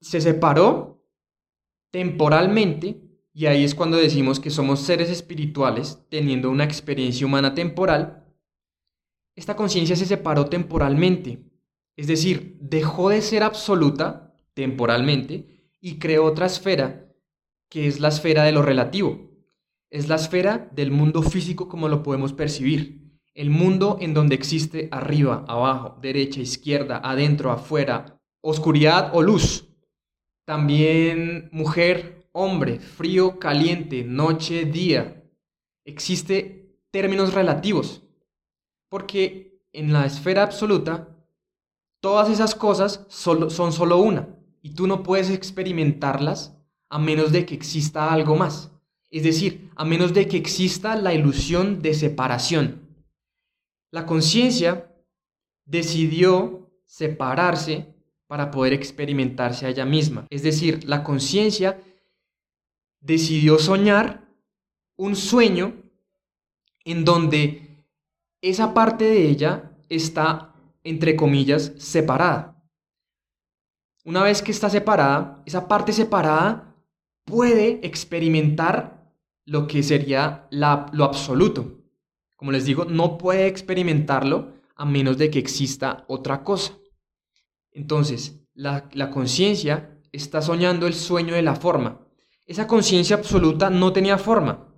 se 0.00 0.20
separó 0.20 1.02
temporalmente 1.90 3.00
y 3.32 3.46
ahí 3.46 3.64
es 3.64 3.74
cuando 3.74 3.96
decimos 3.96 4.38
que 4.38 4.50
somos 4.50 4.80
seres 4.80 5.10
espirituales 5.10 5.98
teniendo 6.08 6.50
una 6.50 6.64
experiencia 6.64 7.26
humana 7.26 7.54
temporal. 7.54 8.24
Esta 9.34 9.56
conciencia 9.56 9.96
se 9.96 10.06
separó 10.06 10.46
temporalmente, 10.46 11.42
es 11.96 12.06
decir, 12.06 12.56
dejó 12.60 13.08
de 13.08 13.22
ser 13.22 13.42
absoluta 13.42 14.36
temporalmente 14.54 15.70
y 15.80 15.98
creó 15.98 16.24
otra 16.24 16.46
esfera 16.46 17.12
que 17.68 17.88
es 17.88 17.98
la 17.98 18.08
esfera 18.08 18.44
de 18.44 18.52
lo 18.52 18.62
relativo. 18.62 19.32
Es 19.90 20.08
la 20.08 20.14
esfera 20.14 20.70
del 20.72 20.92
mundo 20.92 21.22
físico 21.22 21.68
como 21.68 21.88
lo 21.88 22.04
podemos 22.04 22.32
percibir. 22.32 23.03
El 23.34 23.50
mundo 23.50 23.98
en 24.00 24.14
donde 24.14 24.36
existe 24.36 24.88
arriba, 24.92 25.44
abajo, 25.48 25.98
derecha, 26.00 26.40
izquierda, 26.40 27.00
adentro, 27.02 27.50
afuera, 27.50 28.20
oscuridad 28.40 29.10
o 29.12 29.22
luz. 29.22 29.68
También 30.44 31.48
mujer, 31.50 32.28
hombre, 32.30 32.78
frío, 32.78 33.40
caliente, 33.40 34.04
noche, 34.04 34.66
día. 34.66 35.24
Existe 35.84 36.78
términos 36.92 37.34
relativos. 37.34 38.04
Porque 38.88 39.60
en 39.72 39.92
la 39.92 40.06
esfera 40.06 40.44
absoluta, 40.44 41.08
todas 42.00 42.30
esas 42.30 42.54
cosas 42.54 43.04
son 43.08 43.50
solo 43.50 43.98
una. 43.98 44.28
Y 44.62 44.74
tú 44.74 44.86
no 44.86 45.02
puedes 45.02 45.30
experimentarlas 45.30 46.56
a 46.88 47.00
menos 47.00 47.32
de 47.32 47.44
que 47.44 47.54
exista 47.54 48.12
algo 48.12 48.36
más. 48.36 48.70
Es 49.10 49.24
decir, 49.24 49.70
a 49.74 49.84
menos 49.84 50.14
de 50.14 50.28
que 50.28 50.36
exista 50.36 50.94
la 50.94 51.12
ilusión 51.12 51.82
de 51.82 51.94
separación. 51.94 52.83
La 53.94 54.06
conciencia 54.06 54.92
decidió 55.64 56.68
separarse 56.84 57.94
para 58.26 58.50
poder 58.50 58.72
experimentarse 58.72 59.66
a 59.66 59.68
ella 59.68 59.84
misma. 59.84 60.26
Es 60.30 60.42
decir, 60.42 60.82
la 60.82 61.04
conciencia 61.04 61.80
decidió 63.00 63.56
soñar 63.56 64.26
un 64.96 65.14
sueño 65.14 65.76
en 66.84 67.04
donde 67.04 67.84
esa 68.40 68.74
parte 68.74 69.04
de 69.04 69.28
ella 69.28 69.70
está, 69.88 70.56
entre 70.82 71.14
comillas, 71.14 71.70
separada. 71.78 72.60
Una 74.04 74.24
vez 74.24 74.42
que 74.42 74.50
está 74.50 74.70
separada, 74.70 75.40
esa 75.46 75.68
parte 75.68 75.92
separada 75.92 76.74
puede 77.24 77.78
experimentar 77.86 79.14
lo 79.44 79.68
que 79.68 79.84
sería 79.84 80.48
lo 80.50 81.04
absoluto. 81.04 81.83
Como 82.44 82.52
les 82.52 82.66
digo, 82.66 82.84
no 82.84 83.16
puede 83.16 83.46
experimentarlo 83.46 84.52
a 84.76 84.84
menos 84.84 85.16
de 85.16 85.30
que 85.30 85.38
exista 85.38 86.04
otra 86.08 86.44
cosa. 86.44 86.78
Entonces, 87.70 88.44
la, 88.52 88.90
conciencia 89.10 89.98
está 90.12 90.42
soñando 90.42 90.86
el 90.86 90.92
sueño 90.92 91.34
de 91.34 91.40
la 91.40 91.56
forma. 91.56 92.06
Esa 92.44 92.66
conciencia 92.66 93.16
absoluta 93.16 93.70
no 93.70 93.94
tenía 93.94 94.18
forma. 94.18 94.68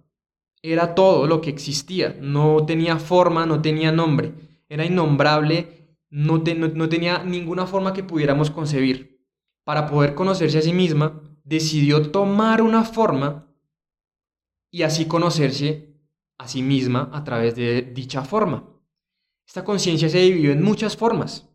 Era 0.63 0.95
todo 0.95 1.27
lo 1.27 1.41
que 1.41 1.51
existía. 1.51 2.17
No 2.21 2.65
tenía 2.65 3.01
forma, 3.01 3.47
no 3.47 3.61
tenía 3.61 3.91
nombre. 3.91 4.33
Era 4.69 4.85
innombrable, 4.85 5.99
no, 6.09 6.45
no 6.73 6.89
tenía 6.89 7.25
ninguna 7.25 7.67
forma 7.67 7.93
que 7.93 8.05
pudiéramos 8.05 8.49
concebir. 8.49 9.27
Para 9.65 9.89
poder 9.89 10.15
conocerse 10.15 10.59
a 10.59 10.63
sí 10.63 10.73
misma, 10.73 11.21
decidió 11.43 12.13
tomar 12.13 12.63
una 12.63 12.85
forma 12.85 13.53
y 14.71 14.83
así 14.83 15.07
conocerse 15.07 15.86
a 16.39 16.49
sí 16.49 16.63
misma 16.63 17.11
a 17.13 17.25
través 17.25 17.57
de 17.57 17.83
dicha 17.83 18.23
forma. 18.23 18.69
Esta 19.47 19.65
conciencia 19.65 20.09
se 20.09 20.19
dividió 20.19 20.53
en 20.53 20.63
muchas 20.63 20.97
formas. 20.97 21.49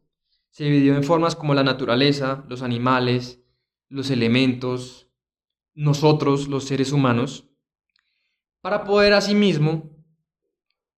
Se 0.49 0.63
dividió 0.65 0.95
en 0.95 1.03
formas 1.03 1.35
como 1.35 1.53
la 1.53 1.63
naturaleza, 1.63 2.45
los 2.47 2.61
animales, 2.61 3.41
los 3.89 4.09
elementos, 4.09 5.07
nosotros, 5.73 6.47
los 6.47 6.65
seres 6.65 6.91
humanos, 6.91 7.45
para 8.61 8.83
poder 8.83 9.13
asimismo 9.13 9.89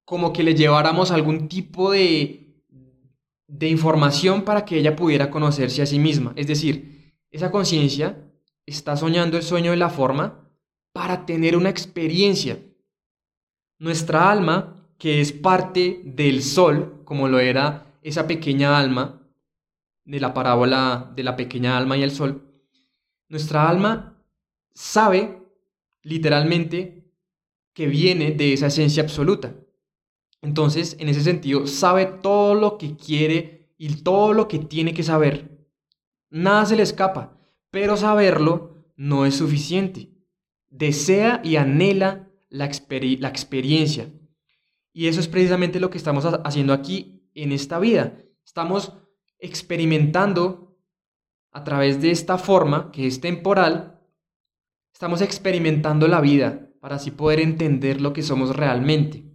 como 0.05 0.33
que 0.33 0.43
le 0.43 0.55
lleváramos 0.55 1.11
algún 1.11 1.47
tipo 1.47 1.91
de, 1.91 2.61
de 3.47 3.69
información 3.69 4.43
para 4.43 4.65
que 4.65 4.77
ella 4.77 4.95
pudiera 4.95 5.29
conocerse 5.29 5.81
a 5.81 5.85
sí 5.85 5.99
misma. 5.99 6.33
Es 6.35 6.47
decir, 6.47 7.13
esa 7.31 7.51
conciencia 7.51 8.31
está 8.65 8.97
soñando 8.97 9.37
el 9.37 9.43
sueño 9.43 9.71
de 9.71 9.77
la 9.77 9.89
forma 9.89 10.49
para 10.91 11.25
tener 11.25 11.57
una 11.57 11.69
experiencia. 11.69 12.59
Nuestra 13.79 14.31
alma, 14.31 14.87
que 14.97 15.21
es 15.21 15.31
parte 15.31 16.01
del 16.05 16.41
sol, 16.43 17.01
como 17.03 17.27
lo 17.27 17.39
era 17.39 17.93
esa 18.01 18.27
pequeña 18.27 18.77
alma 18.77 19.21
de 20.05 20.19
la 20.19 20.33
parábola 20.33 21.11
de 21.15 21.23
la 21.23 21.35
pequeña 21.35 21.77
alma 21.77 21.97
y 21.97 22.03
el 22.03 22.11
sol, 22.11 22.43
nuestra 23.29 23.67
alma 23.67 24.21
sabe 24.73 25.41
literalmente 26.03 27.03
que 27.73 27.87
viene 27.87 28.31
de 28.31 28.53
esa 28.53 28.67
esencia 28.67 29.03
absoluta. 29.03 29.55
Entonces, 30.41 30.97
en 30.99 31.09
ese 31.09 31.21
sentido, 31.21 31.67
sabe 31.67 32.05
todo 32.05 32.53
lo 32.53 32.77
que 32.77 32.95
quiere 32.95 33.73
y 33.77 34.03
todo 34.03 34.33
lo 34.33 34.47
que 34.47 34.59
tiene 34.59 34.93
que 34.93 35.03
saber. 35.03 35.67
Nada 36.29 36.65
se 36.65 36.75
le 36.75 36.83
escapa, 36.83 37.37
pero 37.71 37.97
saberlo 37.97 38.85
no 38.95 39.25
es 39.25 39.35
suficiente. 39.35 40.09
Desea 40.69 41.41
y 41.43 41.55
anhela 41.55 42.29
la, 42.53 42.71
la 43.19 43.27
experiencia. 43.27 44.13
Y 44.93 45.07
eso 45.07 45.19
es 45.19 45.27
precisamente 45.27 45.79
lo 45.79 45.89
que 45.89 45.97
estamos 45.97 46.25
haciendo 46.45 46.71
aquí 46.71 47.27
en 47.33 47.51
esta 47.51 47.79
vida. 47.79 48.17
Estamos 48.45 48.93
experimentando 49.39 50.77
a 51.51 51.63
través 51.63 52.01
de 52.01 52.11
esta 52.11 52.37
forma 52.37 52.91
que 52.91 53.07
es 53.07 53.19
temporal, 53.19 53.99
estamos 54.93 55.21
experimentando 55.21 56.07
la 56.07 56.21
vida 56.21 56.69
para 56.79 56.95
así 56.95 57.11
poder 57.11 57.39
entender 57.39 57.99
lo 57.99 58.13
que 58.13 58.21
somos 58.21 58.55
realmente. 58.55 59.25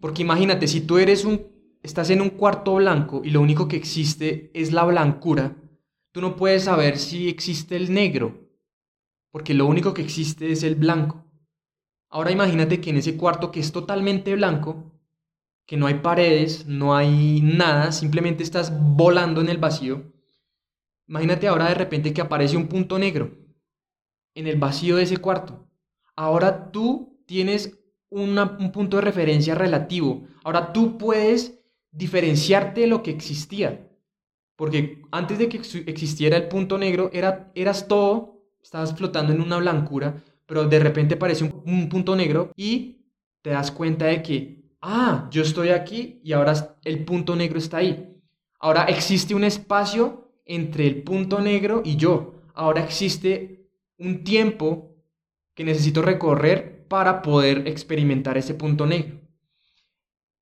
Porque 0.00 0.22
imagínate, 0.22 0.66
si 0.68 0.80
tú 0.80 0.98
eres 0.98 1.24
un 1.24 1.52
estás 1.82 2.10
en 2.10 2.20
un 2.20 2.30
cuarto 2.30 2.76
blanco 2.76 3.22
y 3.24 3.30
lo 3.30 3.40
único 3.40 3.66
que 3.66 3.76
existe 3.76 4.50
es 4.54 4.72
la 4.72 4.84
blancura, 4.84 5.56
tú 6.12 6.20
no 6.20 6.36
puedes 6.36 6.64
saber 6.64 6.98
si 6.98 7.28
existe 7.28 7.76
el 7.76 7.92
negro, 7.92 8.48
porque 9.30 9.54
lo 9.54 9.66
único 9.66 9.92
que 9.92 10.02
existe 10.02 10.52
es 10.52 10.62
el 10.62 10.76
blanco. 10.76 11.21
Ahora 12.12 12.30
imagínate 12.30 12.78
que 12.82 12.90
en 12.90 12.98
ese 12.98 13.16
cuarto 13.16 13.50
que 13.50 13.60
es 13.60 13.72
totalmente 13.72 14.34
blanco, 14.34 14.92
que 15.64 15.78
no 15.78 15.86
hay 15.86 15.94
paredes, 15.94 16.66
no 16.66 16.94
hay 16.94 17.40
nada, 17.40 17.90
simplemente 17.90 18.42
estás 18.42 18.70
volando 18.78 19.40
en 19.40 19.48
el 19.48 19.56
vacío. 19.56 20.12
Imagínate 21.08 21.48
ahora 21.48 21.68
de 21.68 21.74
repente 21.74 22.12
que 22.12 22.20
aparece 22.20 22.58
un 22.58 22.68
punto 22.68 22.98
negro 22.98 23.34
en 24.34 24.46
el 24.46 24.58
vacío 24.58 24.96
de 24.96 25.04
ese 25.04 25.16
cuarto. 25.16 25.66
Ahora 26.14 26.70
tú 26.70 27.24
tienes 27.24 27.78
un 28.10 28.70
punto 28.72 28.98
de 28.98 29.02
referencia 29.02 29.54
relativo. 29.54 30.26
Ahora 30.44 30.74
tú 30.74 30.98
puedes 30.98 31.58
diferenciarte 31.90 32.82
de 32.82 32.88
lo 32.88 33.02
que 33.02 33.10
existía. 33.10 33.88
Porque 34.54 35.00
antes 35.10 35.38
de 35.38 35.48
que 35.48 35.62
existiera 35.86 36.36
el 36.36 36.48
punto 36.48 36.76
negro, 36.76 37.08
era, 37.14 37.50
eras 37.54 37.88
todo, 37.88 38.44
estabas 38.62 38.94
flotando 38.94 39.32
en 39.32 39.40
una 39.40 39.56
blancura, 39.56 40.22
pero 40.52 40.68
de 40.68 40.78
repente 40.80 41.14
aparece 41.14 41.44
un, 41.44 41.88
punto 41.88 42.14
negro 42.14 42.52
y 42.54 43.06
te 43.40 43.48
das 43.48 43.70
cuenta 43.70 44.04
de 44.04 44.22
que, 44.22 44.76
ah, 44.82 45.26
yo 45.30 45.40
estoy 45.40 45.70
aquí 45.70 46.20
y 46.22 46.34
ahora 46.34 46.76
el 46.84 47.06
punto 47.06 47.34
negro 47.34 47.58
está 47.58 47.78
ahí. 47.78 48.20
Ahora 48.60 48.84
existe 48.84 49.34
un 49.34 49.44
espacio 49.44 50.30
entre 50.44 50.86
el 50.86 51.04
punto 51.04 51.40
negro 51.40 51.80
y 51.82 51.96
yo. 51.96 52.34
Ahora 52.52 52.84
existe 52.84 53.70
un 53.96 54.24
tiempo 54.24 54.94
que 55.54 55.64
necesito 55.64 56.02
recorrer 56.02 56.86
para 56.86 57.22
poder 57.22 57.66
experimentar 57.66 58.36
ese 58.36 58.52
punto 58.52 58.84
negro. 58.84 59.22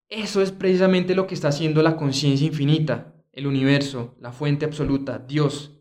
Eso 0.09 0.43
es 0.43 0.51
precisamente 0.51 1.15
lo 1.15 1.29
que 1.29 1.35
está 1.35 1.51
haciendo 1.51 1.85
la 1.85 1.97
conciencia 1.97 2.49
infinita, 2.49 3.15
el 3.31 3.47
universo, 3.47 4.17
la 4.19 4.33
fuente 4.33 4.65
absoluta, 4.65 5.21
Dios, 5.21 5.79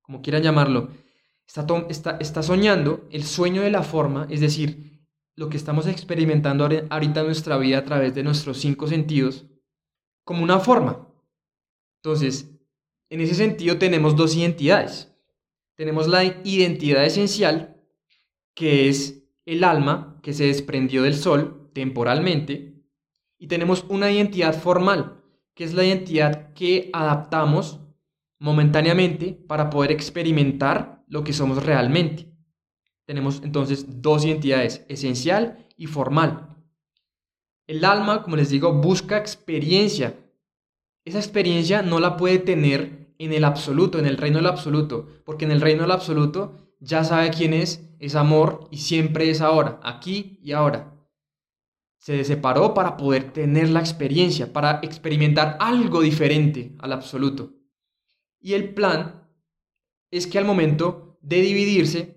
como 0.00 0.22
quieran 0.22 0.42
llamarlo. 0.42 0.88
Está, 1.46 1.66
está, 1.88 2.16
está 2.20 2.42
soñando 2.42 3.06
el 3.10 3.24
sueño 3.24 3.62
de 3.62 3.70
la 3.70 3.82
forma, 3.82 4.26
es 4.30 4.40
decir, 4.40 4.86
lo 5.36 5.48
que 5.48 5.56
estamos 5.56 5.86
experimentando 5.86 6.64
ahorita 6.64 7.20
en 7.20 7.26
nuestra 7.26 7.58
vida 7.58 7.78
a 7.78 7.84
través 7.84 8.14
de 8.14 8.22
nuestros 8.22 8.58
cinco 8.58 8.88
sentidos, 8.88 9.46
como 10.24 10.42
una 10.42 10.58
forma. 10.58 11.08
Entonces, 12.02 12.50
en 13.10 13.20
ese 13.20 13.34
sentido 13.34 13.78
tenemos 13.78 14.16
dos 14.16 14.34
identidades. 14.34 15.12
Tenemos 15.76 16.08
la 16.08 16.24
identidad 16.24 17.04
esencial, 17.04 17.76
que 18.54 18.88
es 18.88 19.22
el 19.44 19.62
alma 19.62 20.18
que 20.22 20.32
se 20.32 20.46
desprendió 20.46 21.02
del 21.02 21.14
sol 21.14 21.70
temporalmente, 21.74 22.82
y 23.38 23.46
tenemos 23.46 23.84
una 23.88 24.10
identidad 24.10 24.58
formal, 24.58 25.22
que 25.54 25.64
es 25.64 25.74
la 25.74 25.84
identidad 25.84 26.54
que 26.54 26.88
adaptamos 26.92 27.80
momentáneamente 28.38 29.32
para 29.32 29.68
poder 29.68 29.92
experimentar 29.92 30.95
lo 31.06 31.24
que 31.24 31.32
somos 31.32 31.64
realmente. 31.64 32.32
Tenemos 33.04 33.40
entonces 33.44 34.02
dos 34.02 34.24
identidades, 34.24 34.84
esencial 34.88 35.66
y 35.76 35.86
formal. 35.86 36.56
El 37.66 37.84
alma, 37.84 38.22
como 38.22 38.36
les 38.36 38.50
digo, 38.50 38.72
busca 38.72 39.16
experiencia. 39.16 40.16
Esa 41.04 41.18
experiencia 41.18 41.82
no 41.82 42.00
la 42.00 42.16
puede 42.16 42.38
tener 42.38 43.14
en 43.18 43.32
el 43.32 43.44
absoluto, 43.44 43.98
en 43.98 44.06
el 44.06 44.16
reino 44.16 44.38
del 44.38 44.46
absoluto, 44.46 45.08
porque 45.24 45.44
en 45.44 45.52
el 45.52 45.60
reino 45.60 45.82
del 45.82 45.92
absoluto 45.92 46.74
ya 46.80 47.04
sabe 47.04 47.30
quién 47.30 47.54
es, 47.54 47.88
es 47.98 48.14
amor 48.14 48.68
y 48.70 48.78
siempre 48.78 49.30
es 49.30 49.40
ahora, 49.40 49.80
aquí 49.82 50.38
y 50.42 50.52
ahora. 50.52 50.92
Se 51.98 52.22
separó 52.24 52.74
para 52.74 52.96
poder 52.96 53.32
tener 53.32 53.70
la 53.70 53.80
experiencia, 53.80 54.52
para 54.52 54.80
experimentar 54.82 55.56
algo 55.60 56.02
diferente 56.02 56.76
al 56.78 56.92
absoluto. 56.92 57.54
Y 58.40 58.54
el 58.54 58.74
plan 58.74 59.25
es 60.10 60.26
que 60.26 60.38
al 60.38 60.44
momento 60.44 61.18
de 61.20 61.40
dividirse, 61.40 62.16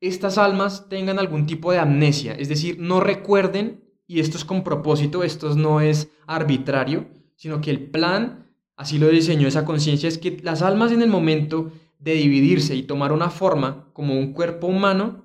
estas 0.00 0.38
almas 0.38 0.88
tengan 0.88 1.18
algún 1.18 1.46
tipo 1.46 1.72
de 1.72 1.78
amnesia, 1.78 2.34
es 2.34 2.48
decir, 2.48 2.78
no 2.78 3.00
recuerden, 3.00 3.84
y 4.06 4.20
esto 4.20 4.36
es 4.36 4.44
con 4.44 4.62
propósito, 4.62 5.22
esto 5.22 5.54
no 5.54 5.80
es 5.80 6.10
arbitrario, 6.26 7.08
sino 7.34 7.60
que 7.60 7.70
el 7.70 7.90
plan, 7.90 8.52
así 8.76 8.98
lo 8.98 9.08
diseñó 9.08 9.48
esa 9.48 9.64
conciencia, 9.64 10.08
es 10.08 10.18
que 10.18 10.38
las 10.42 10.62
almas 10.62 10.92
en 10.92 11.02
el 11.02 11.08
momento 11.08 11.72
de 11.98 12.14
dividirse 12.14 12.74
y 12.76 12.82
tomar 12.82 13.12
una 13.12 13.30
forma 13.30 13.90
como 13.92 14.18
un 14.18 14.32
cuerpo 14.32 14.66
humano, 14.66 15.24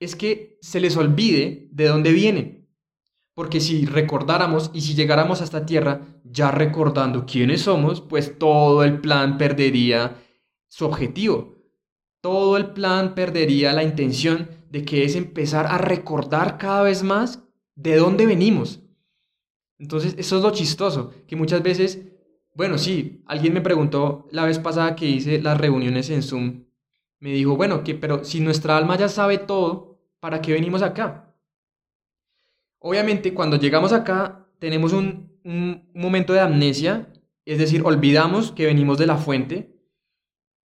es 0.00 0.14
que 0.14 0.58
se 0.62 0.80
les 0.80 0.96
olvide 0.96 1.68
de 1.72 1.86
dónde 1.86 2.12
vienen. 2.12 2.68
Porque 3.34 3.60
si 3.60 3.84
recordáramos 3.84 4.70
y 4.74 4.80
si 4.80 4.94
llegáramos 4.94 5.40
a 5.40 5.44
esta 5.44 5.66
tierra 5.66 6.00
ya 6.24 6.50
recordando 6.50 7.24
quiénes 7.26 7.62
somos, 7.62 8.00
pues 8.00 8.38
todo 8.38 8.84
el 8.84 9.00
plan 9.00 9.38
perdería 9.38 10.16
su 10.68 10.84
objetivo. 10.84 11.56
Todo 12.20 12.56
el 12.56 12.72
plan 12.72 13.14
perdería 13.14 13.72
la 13.72 13.82
intención 13.82 14.50
de 14.70 14.84
que 14.84 15.04
es 15.04 15.16
empezar 15.16 15.66
a 15.66 15.78
recordar 15.78 16.58
cada 16.58 16.82
vez 16.82 17.02
más 17.02 17.42
de 17.74 17.96
dónde 17.96 18.26
venimos. 18.26 18.80
Entonces, 19.78 20.14
eso 20.18 20.36
es 20.36 20.42
lo 20.42 20.50
chistoso, 20.50 21.12
que 21.26 21.36
muchas 21.36 21.62
veces 21.62 22.00
bueno, 22.58 22.76
sí, 22.76 23.22
alguien 23.26 23.54
me 23.54 23.60
preguntó 23.60 24.26
la 24.32 24.44
vez 24.44 24.58
pasada 24.58 24.96
que 24.96 25.06
hice 25.06 25.40
las 25.40 25.56
reuniones 25.58 26.10
en 26.10 26.24
Zoom. 26.24 26.64
Me 27.20 27.30
dijo, 27.30 27.54
bueno, 27.54 27.84
que, 27.84 27.94
pero 27.94 28.24
si 28.24 28.40
nuestra 28.40 28.76
alma 28.76 28.98
ya 28.98 29.08
sabe 29.08 29.38
todo, 29.38 30.00
¿para 30.18 30.42
qué 30.42 30.54
venimos 30.54 30.82
acá? 30.82 31.36
Obviamente, 32.80 33.32
cuando 33.32 33.58
llegamos 33.58 33.92
acá, 33.92 34.44
tenemos 34.58 34.92
un, 34.92 35.38
un 35.44 35.88
momento 35.94 36.32
de 36.32 36.40
amnesia, 36.40 37.12
es 37.44 37.58
decir, 37.58 37.82
olvidamos 37.84 38.50
que 38.50 38.66
venimos 38.66 38.98
de 38.98 39.06
la 39.06 39.18
fuente 39.18 39.77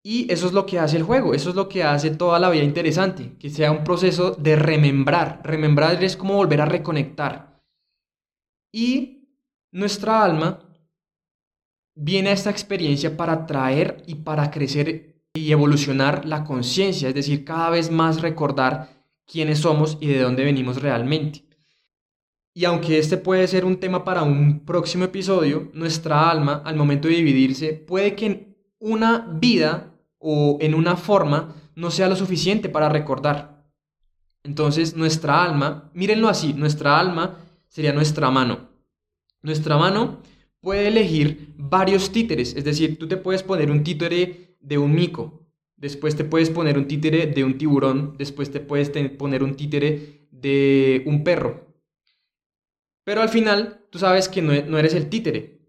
y 0.02 0.32
eso 0.32 0.46
es 0.46 0.52
lo 0.52 0.64
que 0.64 0.78
hace 0.78 0.96
el 0.96 1.02
juego, 1.02 1.34
eso 1.34 1.50
es 1.50 1.56
lo 1.56 1.68
que 1.68 1.82
hace 1.82 2.10
toda 2.10 2.38
la 2.38 2.48
vida 2.48 2.64
interesante, 2.64 3.36
que 3.38 3.50
sea 3.50 3.70
un 3.70 3.84
proceso 3.84 4.30
de 4.32 4.56
remembrar. 4.56 5.40
Remembrar 5.44 6.02
es 6.02 6.16
como 6.16 6.34
volver 6.34 6.62
a 6.62 6.66
reconectar. 6.66 7.60
Y 8.72 9.28
nuestra 9.72 10.24
alma 10.24 10.60
viene 11.94 12.30
a 12.30 12.32
esta 12.32 12.50
experiencia 12.50 13.14
para 13.16 13.44
traer 13.44 14.02
y 14.06 14.16
para 14.16 14.50
crecer 14.50 15.22
y 15.34 15.52
evolucionar 15.52 16.24
la 16.24 16.44
conciencia, 16.44 17.08
es 17.08 17.14
decir, 17.14 17.44
cada 17.44 17.70
vez 17.70 17.90
más 17.90 18.22
recordar 18.22 18.88
quiénes 19.26 19.58
somos 19.58 19.98
y 20.00 20.06
de 20.06 20.20
dónde 20.20 20.44
venimos 20.44 20.80
realmente. 20.80 21.44
Y 22.54 22.64
aunque 22.64 22.98
este 22.98 23.16
puede 23.16 23.46
ser 23.46 23.64
un 23.64 23.78
tema 23.78 24.02
para 24.02 24.22
un 24.22 24.64
próximo 24.64 25.04
episodio, 25.04 25.70
nuestra 25.74 26.30
alma, 26.30 26.62
al 26.64 26.74
momento 26.74 27.06
de 27.06 27.14
dividirse, 27.14 27.74
puede 27.74 28.16
que 28.16 28.26
en 28.26 28.56
una 28.80 29.28
vida 29.40 29.89
o 30.20 30.58
en 30.60 30.74
una 30.74 30.96
forma 30.96 31.56
no 31.74 31.90
sea 31.90 32.08
lo 32.08 32.14
suficiente 32.14 32.68
para 32.68 32.88
recordar. 32.88 33.66
Entonces 34.44 34.96
nuestra 34.96 35.42
alma, 35.42 35.90
mírenlo 35.94 36.28
así, 36.28 36.52
nuestra 36.52 37.00
alma 37.00 37.38
sería 37.68 37.92
nuestra 37.92 38.30
mano. 38.30 38.68
Nuestra 39.42 39.76
mano 39.76 40.20
puede 40.60 40.88
elegir 40.88 41.54
varios 41.56 42.12
títeres, 42.12 42.54
es 42.54 42.64
decir, 42.64 42.98
tú 42.98 43.08
te 43.08 43.16
puedes 43.16 43.42
poner 43.42 43.70
un 43.70 43.82
títere 43.82 44.56
de 44.60 44.78
un 44.78 44.94
mico, 44.94 45.50
después 45.76 46.14
te 46.14 46.24
puedes 46.24 46.50
poner 46.50 46.76
un 46.76 46.86
títere 46.86 47.26
de 47.26 47.42
un 47.42 47.56
tiburón, 47.56 48.14
después 48.18 48.50
te 48.50 48.60
puedes 48.60 48.90
poner 49.16 49.42
un 49.42 49.56
títere 49.56 50.28
de 50.30 51.02
un 51.06 51.24
perro. 51.24 51.74
Pero 53.04 53.22
al 53.22 53.30
final 53.30 53.86
tú 53.90 53.98
sabes 53.98 54.28
que 54.28 54.42
no, 54.42 54.52
no 54.66 54.78
eres 54.78 54.94
el 54.94 55.08
títere. 55.08 55.60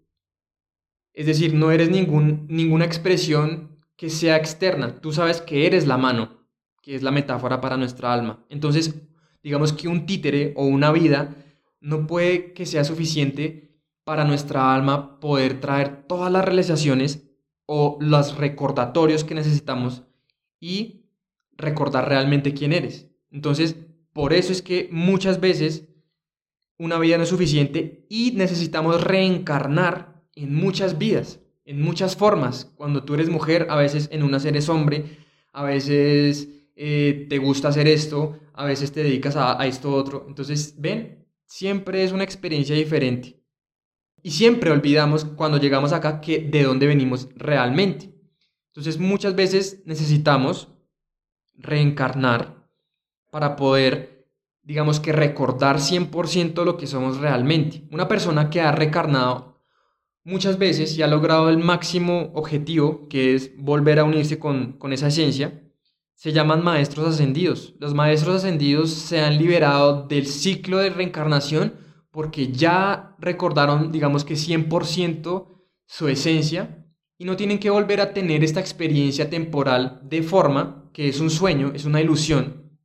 Es 1.14 1.26
decir, 1.26 1.54
no 1.54 1.70
eres 1.70 1.90
ningún, 1.90 2.46
ninguna 2.48 2.84
expresión 2.84 3.71
que 3.96 4.10
sea 4.10 4.36
externa. 4.36 5.00
Tú 5.00 5.12
sabes 5.12 5.40
que 5.40 5.66
eres 5.66 5.86
la 5.86 5.96
mano, 5.96 6.46
que 6.82 6.94
es 6.94 7.02
la 7.02 7.10
metáfora 7.10 7.60
para 7.60 7.76
nuestra 7.76 8.12
alma. 8.12 8.44
Entonces, 8.48 9.00
digamos 9.42 9.72
que 9.72 9.88
un 9.88 10.06
títere 10.06 10.52
o 10.56 10.64
una 10.64 10.92
vida 10.92 11.36
no 11.80 12.06
puede 12.06 12.52
que 12.52 12.66
sea 12.66 12.84
suficiente 12.84 13.80
para 14.04 14.24
nuestra 14.24 14.74
alma 14.74 15.20
poder 15.20 15.60
traer 15.60 16.06
todas 16.06 16.30
las 16.32 16.44
realizaciones 16.44 17.28
o 17.66 17.96
los 18.00 18.36
recordatorios 18.36 19.24
que 19.24 19.34
necesitamos 19.34 20.02
y 20.60 21.06
recordar 21.56 22.08
realmente 22.08 22.54
quién 22.54 22.72
eres. 22.72 23.08
Entonces, 23.30 23.76
por 24.12 24.32
eso 24.32 24.52
es 24.52 24.62
que 24.62 24.88
muchas 24.92 25.40
veces 25.40 25.88
una 26.78 26.98
vida 26.98 27.16
no 27.16 27.22
es 27.22 27.28
suficiente 27.28 28.06
y 28.08 28.32
necesitamos 28.32 29.02
reencarnar 29.02 30.22
en 30.34 30.54
muchas 30.54 30.98
vidas 30.98 31.41
en 31.64 31.80
muchas 31.82 32.16
formas. 32.16 32.72
Cuando 32.76 33.04
tú 33.04 33.14
eres 33.14 33.28
mujer, 33.28 33.66
a 33.70 33.76
veces 33.76 34.08
en 34.12 34.22
una 34.22 34.38
eres 34.38 34.68
hombre, 34.68 35.18
a 35.52 35.62
veces 35.62 36.48
eh, 36.76 37.26
te 37.28 37.38
gusta 37.38 37.68
hacer 37.68 37.86
esto, 37.88 38.38
a 38.54 38.64
veces 38.64 38.92
te 38.92 39.02
dedicas 39.02 39.36
a, 39.36 39.60
a 39.60 39.66
esto 39.66 39.94
otro. 39.94 40.24
Entonces, 40.28 40.74
ven, 40.78 41.26
siempre 41.46 42.02
es 42.04 42.12
una 42.12 42.24
experiencia 42.24 42.74
diferente. 42.74 43.42
Y 44.22 44.30
siempre 44.30 44.70
olvidamos 44.70 45.24
cuando 45.24 45.58
llegamos 45.58 45.92
acá 45.92 46.20
que 46.20 46.38
de 46.38 46.62
dónde 46.62 46.86
venimos 46.86 47.28
realmente. 47.34 48.14
Entonces 48.68 48.98
muchas 48.98 49.34
veces 49.34 49.82
necesitamos 49.84 50.68
reencarnar 51.54 52.68
para 53.30 53.56
poder, 53.56 54.28
digamos 54.62 55.00
que 55.00 55.12
recordar 55.12 55.76
100% 55.76 56.64
lo 56.64 56.76
que 56.78 56.86
somos 56.86 57.18
realmente. 57.18 57.86
Una 57.90 58.08
persona 58.08 58.48
que 58.48 58.60
ha 58.62 58.72
reencarnado 58.72 59.51
muchas 60.24 60.58
veces 60.58 60.96
y 60.96 61.02
ha 61.02 61.06
logrado 61.06 61.48
el 61.48 61.58
máximo 61.58 62.30
objetivo, 62.34 63.08
que 63.08 63.34
es 63.34 63.56
volver 63.56 63.98
a 63.98 64.04
unirse 64.04 64.38
con, 64.38 64.78
esa 64.90 65.08
esencia, 65.08 65.62
se 66.14 66.32
llaman 66.32 66.62
maestros 66.62 67.08
ascendidos. 67.08 67.74
Los 67.78 67.94
maestros 67.94 68.36
ascendidos 68.36 68.92
se 68.92 69.20
han 69.20 69.38
liberado 69.38 70.06
del 70.06 70.26
ciclo 70.26 70.78
de 70.78 70.90
reencarnación 70.90 71.74
porque 72.10 72.52
ya 72.52 73.16
recordaron, 73.18 73.90
digamos 73.90 74.24
que 74.24 74.34
100% 74.34 75.48
su 75.86 76.08
esencia 76.08 76.86
y 77.18 77.24
no 77.24 77.36
tienen 77.36 77.58
que 77.58 77.70
volver 77.70 78.00
a 78.00 78.12
tener 78.12 78.44
esta 78.44 78.60
experiencia 78.60 79.30
temporal 79.30 80.00
de 80.04 80.22
forma, 80.22 80.90
que 80.92 81.08
es 81.08 81.20
un 81.20 81.30
sueño, 81.30 81.72
es 81.74 81.84
una 81.84 82.00
ilusión, 82.00 82.78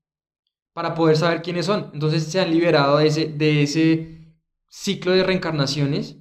para 0.74 0.96
poder 0.96 1.18
saber 1.18 1.42
quiénes 1.42 1.66
son. 1.66 1.92
Entonces 1.94 2.24
se 2.24 2.40
han 2.40 2.52
liberado 2.52 2.98
de 2.98 3.08
ese, 3.08 3.28
de 3.28 3.64
ese 3.64 4.36
ciclo 4.70 5.12
de 5.12 5.24
reencarnaciones 5.24 6.18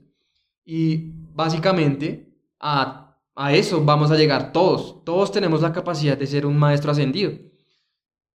y 0.66 1.12
básicamente 1.32 2.28
a, 2.58 3.16
a 3.34 3.54
eso 3.54 3.82
vamos 3.84 4.10
a 4.10 4.16
llegar 4.16 4.52
todos. 4.52 5.02
Todos 5.04 5.32
tenemos 5.32 5.62
la 5.62 5.72
capacidad 5.72 6.18
de 6.18 6.26
ser 6.26 6.44
un 6.44 6.58
maestro 6.58 6.90
ascendido. 6.90 7.32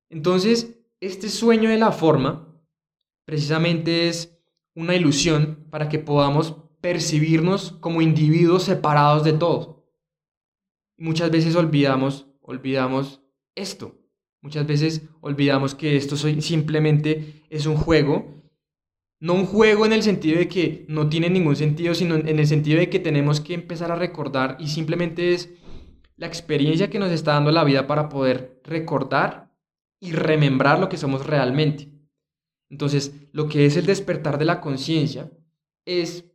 Entonces, 0.09 0.79
este 1.01 1.29
sueño 1.29 1.69
de 1.69 1.77
la 1.77 1.91
forma 1.91 2.47
precisamente 3.25 4.07
es 4.07 4.39
una 4.73 4.95
ilusión 4.95 5.67
para 5.69 5.89
que 5.89 5.99
podamos 5.99 6.55
percibirnos 6.79 7.73
como 7.73 8.01
individuos 8.01 8.63
separados 8.63 9.23
de 9.23 9.33
todo. 9.33 9.85
Muchas 10.97 11.29
veces 11.31 11.55
olvidamos, 11.55 12.27
olvidamos 12.41 13.21
esto. 13.55 13.97
Muchas 14.41 14.65
veces 14.65 15.03
olvidamos 15.19 15.75
que 15.75 15.97
esto 15.97 16.15
simplemente 16.15 17.43
es 17.49 17.65
un 17.65 17.75
juego 17.75 18.40
no 19.21 19.35
un 19.35 19.45
juego 19.45 19.85
en 19.85 19.93
el 19.93 20.01
sentido 20.01 20.39
de 20.39 20.47
que 20.47 20.83
no 20.89 21.07
tiene 21.07 21.29
ningún 21.29 21.55
sentido, 21.55 21.93
sino 21.93 22.15
en 22.15 22.39
el 22.39 22.47
sentido 22.47 22.79
de 22.79 22.89
que 22.89 22.99
tenemos 22.99 23.39
que 23.39 23.53
empezar 23.53 23.91
a 23.91 23.95
recordar 23.95 24.57
y 24.59 24.67
simplemente 24.67 25.33
es 25.33 25.51
la 26.17 26.25
experiencia 26.25 26.89
que 26.89 26.97
nos 26.97 27.11
está 27.11 27.33
dando 27.33 27.51
la 27.51 27.63
vida 27.63 27.85
para 27.85 28.09
poder 28.09 28.59
recordar 28.63 29.53
y 29.99 30.11
remembrar 30.11 30.79
lo 30.79 30.89
que 30.89 30.97
somos 30.97 31.27
realmente. 31.27 31.89
Entonces, 32.69 33.13
lo 33.31 33.47
que 33.47 33.67
es 33.67 33.77
el 33.77 33.85
despertar 33.85 34.39
de 34.39 34.45
la 34.45 34.59
conciencia 34.59 35.31
es 35.85 36.25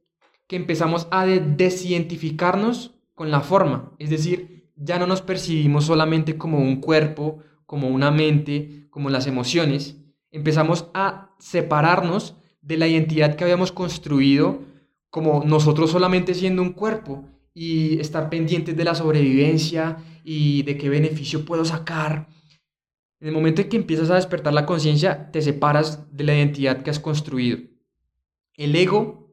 que 0.46 0.55
empezamos 0.55 1.09
a 1.11 1.27
desidentificarnos 1.27 3.01
con 3.14 3.33
la 3.33 3.40
forma, 3.40 3.94
es 3.99 4.11
decir, 4.11 4.70
ya 4.77 4.99
no 4.99 5.09
nos 5.09 5.22
percibimos 5.22 5.87
solamente 5.87 6.38
como 6.38 6.59
un 6.59 6.81
cuerpo, 6.81 7.38
como 7.64 7.88
una 7.88 8.12
mente, 8.12 8.87
como 8.90 9.11
las 9.11 9.27
emociones, 9.27 9.96
empezamos 10.31 10.88
a 10.94 11.35
separarnos 11.40 12.37
de 12.66 12.76
la 12.76 12.88
identidad 12.88 13.37
que 13.37 13.44
habíamos 13.44 13.70
construido 13.70 14.61
como 15.09 15.44
nosotros 15.44 15.90
solamente 15.90 16.35
siendo 16.35 16.62
un 16.62 16.72
cuerpo 16.72 17.24
y 17.55 17.98
estar 18.00 18.29
pendientes 18.29 18.76
de 18.76 18.85
la 18.85 18.96
sobrevivencia 18.96 19.98
y 20.24 20.62
de 20.64 20.76
qué 20.76 20.88
beneficio 20.88 21.44
puedo 21.44 21.64
sacar. 21.64 22.29
En 23.20 23.29
el 23.29 23.35
momento 23.35 23.62
en 23.62 23.68
que 23.68 23.76
empiezas 23.76 24.11
a 24.11 24.16
despertar 24.16 24.52
la 24.52 24.66
conciencia, 24.66 25.31
te 25.31 25.40
separas 25.42 26.14
de 26.14 26.24
la 26.24 26.35
identidad 26.35 26.83
que 26.83 26.90
has 26.90 26.98
construido. 26.98 27.59
El 28.55 28.74
ego 28.74 29.33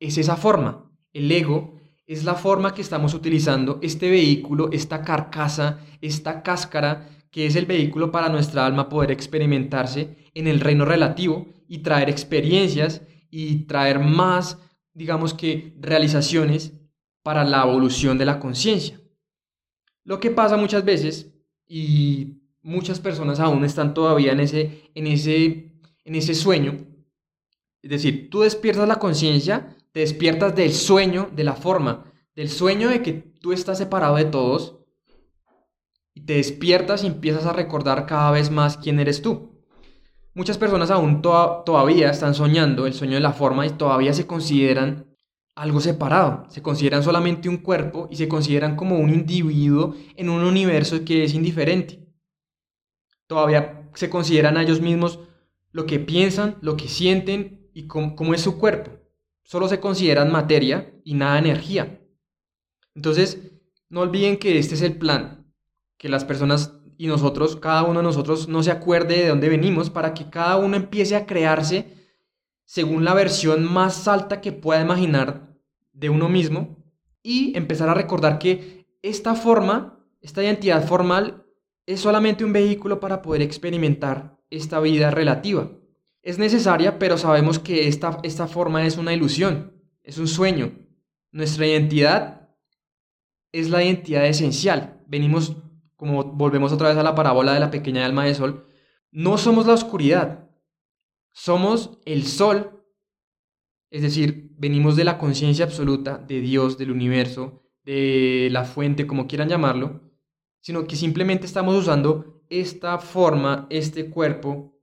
es 0.00 0.16
esa 0.16 0.36
forma. 0.36 0.90
El 1.12 1.30
ego 1.30 1.78
es 2.06 2.24
la 2.24 2.34
forma 2.34 2.74
que 2.74 2.82
estamos 2.82 3.12
utilizando, 3.12 3.78
este 3.82 4.10
vehículo, 4.10 4.70
esta 4.72 5.02
carcasa, 5.02 5.80
esta 6.00 6.42
cáscara, 6.42 7.08
que 7.30 7.46
es 7.46 7.56
el 7.56 7.66
vehículo 7.66 8.10
para 8.10 8.30
nuestra 8.30 8.64
alma 8.64 8.88
poder 8.88 9.10
experimentarse 9.10 10.16
en 10.34 10.46
el 10.46 10.60
reino 10.60 10.84
relativo 10.84 11.53
y 11.68 11.78
traer 11.78 12.08
experiencias 12.08 13.02
y 13.30 13.66
traer 13.66 13.98
más, 13.98 14.58
digamos 14.92 15.34
que, 15.34 15.74
realizaciones 15.80 16.72
para 17.22 17.44
la 17.44 17.62
evolución 17.62 18.18
de 18.18 18.26
la 18.26 18.38
conciencia. 18.38 19.00
Lo 20.04 20.20
que 20.20 20.30
pasa 20.30 20.56
muchas 20.56 20.84
veces, 20.84 21.32
y 21.66 22.42
muchas 22.62 23.00
personas 23.00 23.40
aún 23.40 23.64
están 23.64 23.94
todavía 23.94 24.32
en 24.32 24.40
ese, 24.40 24.90
en 24.94 25.06
ese, 25.06 25.72
en 26.04 26.14
ese 26.14 26.34
sueño, 26.34 26.76
es 27.82 27.90
decir, 27.90 28.30
tú 28.30 28.40
despiertas 28.40 28.88
la 28.88 28.98
conciencia, 28.98 29.76
te 29.92 30.00
despiertas 30.00 30.54
del 30.54 30.72
sueño, 30.72 31.30
de 31.34 31.44
la 31.44 31.54
forma, 31.54 32.10
del 32.34 32.48
sueño 32.48 32.88
de 32.88 33.02
que 33.02 33.12
tú 33.12 33.52
estás 33.52 33.78
separado 33.78 34.16
de 34.16 34.24
todos, 34.24 34.78
y 36.14 36.22
te 36.22 36.34
despiertas 36.34 37.04
y 37.04 37.08
empiezas 37.08 37.44
a 37.44 37.52
recordar 37.52 38.06
cada 38.06 38.30
vez 38.30 38.50
más 38.50 38.76
quién 38.76 39.00
eres 39.00 39.20
tú. 39.20 39.53
Muchas 40.34 40.58
personas 40.58 40.90
aún 40.90 41.22
todavía 41.22 42.10
están 42.10 42.34
soñando 42.34 42.86
el 42.86 42.94
sueño 42.94 43.14
de 43.14 43.20
la 43.20 43.32
forma 43.32 43.66
y 43.66 43.70
todavía 43.70 44.12
se 44.12 44.26
consideran 44.26 45.06
algo 45.54 45.80
separado, 45.80 46.44
se 46.48 46.60
consideran 46.60 47.04
solamente 47.04 47.48
un 47.48 47.58
cuerpo 47.58 48.08
y 48.10 48.16
se 48.16 48.26
consideran 48.26 48.74
como 48.74 48.98
un 48.98 49.10
individuo 49.10 49.94
en 50.16 50.28
un 50.28 50.42
universo 50.42 51.04
que 51.04 51.22
es 51.22 51.34
indiferente. 51.34 52.04
Todavía 53.28 53.88
se 53.94 54.10
consideran 54.10 54.56
a 54.56 54.62
ellos 54.62 54.80
mismos 54.80 55.20
lo 55.70 55.86
que 55.86 56.00
piensan, 56.00 56.56
lo 56.60 56.76
que 56.76 56.88
sienten 56.88 57.70
y 57.72 57.86
cómo, 57.86 58.34
es 58.34 58.40
su 58.40 58.58
cuerpo. 58.58 58.90
Solo 59.44 59.68
se 59.68 59.78
consideran 59.78 60.32
materia 60.32 60.92
y 61.04 61.14
nada 61.14 61.38
energía. 61.38 62.00
Entonces, 62.96 63.52
no 63.88 64.00
olviden 64.00 64.38
que 64.38 64.58
este 64.58 64.74
es 64.74 64.82
el 64.82 64.98
plan, 64.98 65.52
que 65.96 66.08
las 66.08 66.24
personas 66.24 66.74
y 66.98 67.06
nosotros, 67.06 67.56
cada 67.56 67.82
uno 67.82 68.00
de 68.00 68.04
nosotros, 68.04 68.48
no 68.48 68.62
se 68.62 68.70
acuerde 68.70 69.18
de 69.18 69.28
dónde 69.28 69.48
venimos 69.48 69.90
para 69.90 70.14
que 70.14 70.30
cada 70.30 70.56
uno 70.56 70.76
empiece 70.76 71.16
a 71.16 71.26
crearse 71.26 71.92
según 72.64 73.04
la 73.04 73.14
versión 73.14 73.64
más 73.64 74.08
alta 74.08 74.40
que 74.40 74.52
pueda 74.52 74.80
imaginar 74.80 75.54
de 75.92 76.10
uno 76.10 76.28
mismo 76.28 76.84
y 77.22 77.56
empezar 77.56 77.88
a 77.88 77.94
recordar 77.94 78.38
que 78.38 78.86
esta 79.02 79.34
forma, 79.34 80.04
esta 80.20 80.42
identidad 80.42 80.86
formal, 80.86 81.44
es 81.86 82.00
solamente 82.00 82.44
un 82.44 82.52
vehículo 82.52 83.00
para 83.00 83.22
poder 83.22 83.42
experimentar 83.42 84.38
esta 84.50 84.80
vida 84.80 85.10
relativa. 85.10 85.70
Es 86.22 86.38
necesaria, 86.38 86.98
pero 86.98 87.18
sabemos 87.18 87.58
que 87.58 87.86
esta, 87.86 88.18
esta 88.22 88.46
forma 88.46 88.86
es 88.86 88.96
una 88.96 89.12
ilusión, 89.12 89.72
es 90.02 90.18
un 90.18 90.26
sueño. 90.26 90.72
Nuestra 91.32 91.66
identidad 91.66 92.48
es 93.52 93.68
la 93.68 93.84
identidad 93.84 94.26
esencial. 94.26 95.02
Venimos, 95.06 95.56
como 96.04 96.22
volvemos 96.22 96.70
otra 96.70 96.90
vez 96.90 96.98
a 96.98 97.02
la 97.02 97.14
parábola 97.14 97.54
de 97.54 97.60
la 97.60 97.70
pequeña 97.70 98.04
alma 98.04 98.26
de 98.26 98.34
sol, 98.34 98.66
no 99.10 99.38
somos 99.38 99.66
la 99.66 99.72
oscuridad, 99.72 100.50
somos 101.32 101.98
el 102.04 102.26
sol, 102.26 102.84
es 103.90 104.02
decir, 104.02 104.50
venimos 104.58 104.96
de 104.96 105.04
la 105.04 105.16
conciencia 105.16 105.64
absoluta 105.64 106.18
de 106.18 106.42
Dios, 106.42 106.76
del 106.76 106.90
universo, 106.90 107.62
de 107.84 108.48
la 108.50 108.64
fuente, 108.64 109.06
como 109.06 109.26
quieran 109.26 109.48
llamarlo, 109.48 110.12
sino 110.60 110.86
que 110.86 110.94
simplemente 110.94 111.46
estamos 111.46 111.74
usando 111.74 112.44
esta 112.50 112.98
forma, 112.98 113.66
este 113.70 114.10
cuerpo, 114.10 114.78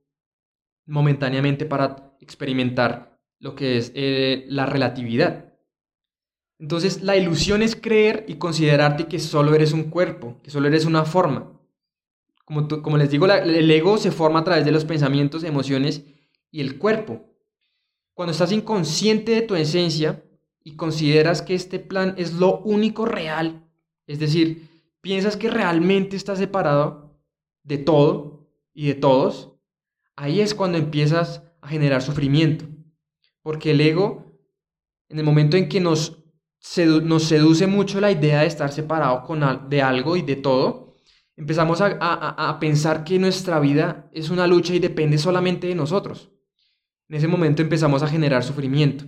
momentáneamente 0.86 1.66
para 1.66 2.16
experimentar 2.20 3.20
lo 3.38 3.54
que 3.54 3.76
es 3.76 3.92
eh, 3.94 4.44
la 4.48 4.66
relatividad. 4.66 5.51
Entonces, 6.62 7.02
la 7.02 7.16
ilusión 7.16 7.60
es 7.60 7.74
creer 7.74 8.24
y 8.28 8.36
considerarte 8.36 9.08
que 9.08 9.18
solo 9.18 9.52
eres 9.52 9.72
un 9.72 9.90
cuerpo, 9.90 10.38
que 10.44 10.50
solo 10.52 10.68
eres 10.68 10.84
una 10.84 11.04
forma. 11.04 11.60
Como, 12.44 12.68
como 12.68 12.96
les 12.96 13.10
digo, 13.10 13.26
el 13.26 13.68
ego 13.68 13.98
se 13.98 14.12
forma 14.12 14.38
a 14.38 14.44
través 14.44 14.64
de 14.64 14.70
los 14.70 14.84
pensamientos, 14.84 15.42
emociones 15.42 16.04
y 16.52 16.60
el 16.60 16.78
cuerpo. 16.78 17.34
Cuando 18.14 18.30
estás 18.30 18.52
inconsciente 18.52 19.32
de 19.32 19.42
tu 19.42 19.56
esencia 19.56 20.22
y 20.62 20.76
consideras 20.76 21.42
que 21.42 21.56
este 21.56 21.80
plan 21.80 22.14
es 22.16 22.34
lo 22.34 22.60
único 22.60 23.06
real, 23.06 23.68
es 24.06 24.20
decir, 24.20 24.68
piensas 25.00 25.36
que 25.36 25.50
realmente 25.50 26.14
estás 26.14 26.38
separado 26.38 27.18
de 27.64 27.78
todo 27.78 28.46
y 28.72 28.86
de 28.86 28.94
todos, 28.94 29.52
ahí 30.14 30.40
es 30.40 30.54
cuando 30.54 30.78
empiezas 30.78 31.42
a 31.60 31.66
generar 31.66 32.02
sufrimiento. 32.02 32.66
Porque 33.42 33.72
el 33.72 33.80
ego, 33.80 34.38
en 35.08 35.18
el 35.18 35.24
momento 35.24 35.56
en 35.56 35.68
que 35.68 35.80
nos, 35.80 36.21
nos 37.02 37.24
seduce 37.24 37.66
mucho 37.66 38.00
la 38.00 38.10
idea 38.10 38.40
de 38.40 38.46
estar 38.46 38.72
separado 38.72 39.24
con, 39.24 39.68
de 39.68 39.82
algo 39.82 40.16
y 40.16 40.22
de 40.22 40.36
todo, 40.36 40.94
empezamos 41.36 41.80
a, 41.80 42.58
pensar 42.60 43.04
que 43.04 43.18
nuestra 43.18 43.58
vida 43.58 44.08
es 44.12 44.30
una 44.30 44.46
lucha 44.46 44.74
y 44.74 44.78
depende 44.78 45.18
solamente 45.18 45.66
de 45.66 45.74
nosotros. 45.74 46.30
En 47.08 47.16
ese 47.16 47.28
momento 47.28 47.62
empezamos 47.62 48.02
a 48.02 48.08
generar 48.08 48.44
sufrimiento. 48.44 49.04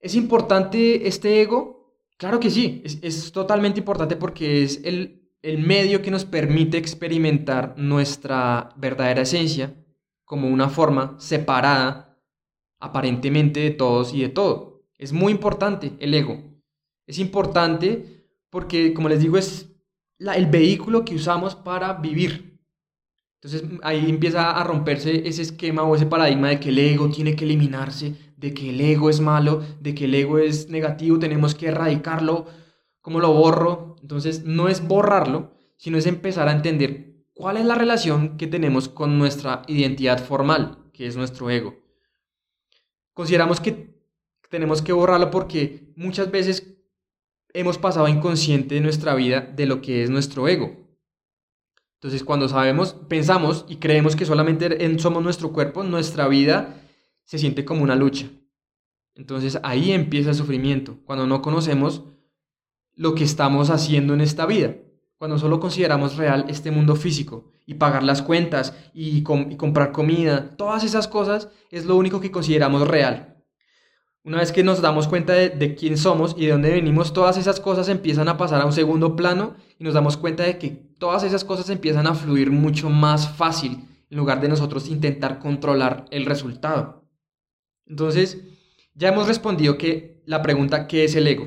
¿Es 0.00 0.14
importante 0.14 1.06
este 1.06 1.40
ego? 1.40 1.98
Claro 2.16 2.40
que 2.40 2.50
sí, 2.50 2.82
es, 2.84 3.32
totalmente 3.32 3.80
importante 3.80 4.16
porque 4.16 4.62
es 4.62 4.80
el 4.82 5.58
medio 5.58 6.00
que 6.00 6.10
nos 6.10 6.24
permite 6.24 6.78
experimentar 6.78 7.74
nuestra 7.76 8.70
verdadera 8.76 9.22
esencia 9.22 9.74
como 10.24 10.48
una 10.48 10.70
forma 10.70 11.16
separada 11.18 12.18
aparentemente 12.80 13.60
de 13.60 13.70
todos 13.70 14.14
y 14.14 14.22
de 14.22 14.30
todo. 14.30 14.73
Es 14.98 15.12
muy 15.12 15.32
importante 15.32 15.92
el 15.98 16.14
ego. 16.14 16.42
Es 17.06 17.18
importante 17.18 18.26
porque, 18.50 18.94
como 18.94 19.08
les 19.08 19.20
digo, 19.20 19.36
es 19.36 19.70
el 20.18 20.46
vehículo 20.46 21.04
que 21.04 21.14
usamos 21.14 21.54
para 21.54 21.94
vivir. 21.94 22.60
Entonces 23.42 23.78
ahí 23.82 24.08
empieza 24.08 24.52
a 24.52 24.64
romperse 24.64 25.28
ese 25.28 25.42
esquema 25.42 25.82
o 25.82 25.94
ese 25.94 26.06
paradigma 26.06 26.48
de 26.48 26.60
que 26.60 26.70
el 26.70 26.78
ego 26.78 27.10
tiene 27.10 27.36
que 27.36 27.44
eliminarse, 27.44 28.14
de 28.38 28.54
que 28.54 28.70
el 28.70 28.80
ego 28.80 29.10
es 29.10 29.20
malo, 29.20 29.62
de 29.80 29.94
que 29.94 30.06
el 30.06 30.14
ego 30.14 30.38
es 30.38 30.70
negativo, 30.70 31.18
tenemos 31.18 31.54
que 31.54 31.66
erradicarlo, 31.66 32.46
¿cómo 33.02 33.20
lo 33.20 33.34
borro? 33.34 33.96
Entonces 34.00 34.44
no 34.44 34.68
es 34.68 34.86
borrarlo, 34.86 35.52
sino 35.76 35.98
es 35.98 36.06
empezar 36.06 36.48
a 36.48 36.52
entender 36.52 37.26
cuál 37.34 37.58
es 37.58 37.66
la 37.66 37.74
relación 37.74 38.38
que 38.38 38.46
tenemos 38.46 38.88
con 38.88 39.18
nuestra 39.18 39.62
identidad 39.66 40.24
formal, 40.24 40.78
que 40.94 41.06
es 41.06 41.16
nuestro 41.16 41.50
ego. 41.50 41.74
Consideramos 43.12 43.60
que 43.60 43.93
tenemos 44.50 44.82
que 44.82 44.92
borrarlo 44.92 45.30
porque 45.30 45.92
muchas 45.96 46.30
veces 46.30 46.74
hemos 47.52 47.78
pasado 47.78 48.08
inconsciente 48.08 48.74
de 48.74 48.80
nuestra 48.80 49.14
vida 49.14 49.40
de 49.40 49.66
lo 49.66 49.80
que 49.80 50.02
es 50.02 50.10
nuestro 50.10 50.48
ego. 50.48 50.76
Entonces, 51.94 52.22
cuando 52.22 52.48
sabemos, 52.48 52.94
pensamos 53.08 53.64
y 53.68 53.76
creemos 53.76 54.14
que 54.14 54.26
solamente 54.26 54.98
somos 54.98 55.22
nuestro 55.22 55.52
cuerpo, 55.52 55.82
nuestra 55.84 56.28
vida 56.28 56.80
se 57.24 57.38
siente 57.38 57.64
como 57.64 57.82
una 57.82 57.96
lucha. 57.96 58.28
Entonces 59.14 59.58
ahí 59.62 59.92
empieza 59.92 60.30
el 60.30 60.36
sufrimiento, 60.36 60.98
cuando 61.04 61.26
no 61.26 61.40
conocemos 61.40 62.02
lo 62.94 63.14
que 63.14 63.24
estamos 63.24 63.70
haciendo 63.70 64.14
en 64.14 64.20
esta 64.20 64.46
vida, 64.46 64.76
cuando 65.18 65.38
solo 65.38 65.60
consideramos 65.60 66.16
real 66.16 66.46
este 66.48 66.70
mundo 66.70 66.96
físico 66.96 67.52
y 67.66 67.74
pagar 67.74 68.02
las 68.02 68.22
cuentas 68.22 68.76
y, 68.92 69.22
comprar 69.22 69.92
comida, 69.92 70.56
todas 70.56 70.84
esas 70.84 71.08
cosas 71.08 71.48
es 71.70 71.86
lo 71.86 71.96
único 71.96 72.20
que 72.20 72.30
consideramos 72.30 72.86
real. 72.86 73.33
Una 74.26 74.38
vez 74.38 74.52
que 74.52 74.64
nos 74.64 74.80
damos 74.80 75.06
cuenta 75.06 75.34
de, 75.34 75.74
quién 75.74 75.98
somos 75.98 76.34
y 76.38 76.46
de 76.46 76.52
dónde 76.52 76.70
venimos, 76.70 77.12
todas 77.12 77.36
esas 77.36 77.60
cosas 77.60 77.90
empiezan 77.90 78.26
a 78.28 78.38
pasar 78.38 78.62
a 78.62 78.64
un 78.64 78.72
segundo 78.72 79.16
plano 79.16 79.54
y 79.78 79.84
nos 79.84 79.92
damos 79.92 80.16
cuenta 80.16 80.44
de 80.44 80.56
que 80.56 80.70
todas 80.70 81.24
esas 81.24 81.44
cosas 81.44 81.68
empiezan 81.68 82.06
a 82.06 82.14
fluir 82.14 82.50
mucho 82.50 82.88
más 82.88 83.28
fácil 83.36 83.86
en 84.08 84.16
lugar 84.16 84.40
de 84.40 84.48
nosotros 84.48 84.88
intentar 84.88 85.40
controlar 85.40 86.06
el 86.10 86.24
resultado. 86.24 87.04
Entonces, 87.86 88.40
ya 88.94 89.08
hemos 89.08 89.26
respondido 89.26 89.76
que 89.76 90.22
la 90.24 90.40
pregunta, 90.40 90.86
¿qué 90.86 91.04
es 91.04 91.14
el 91.16 91.26
ego? 91.26 91.46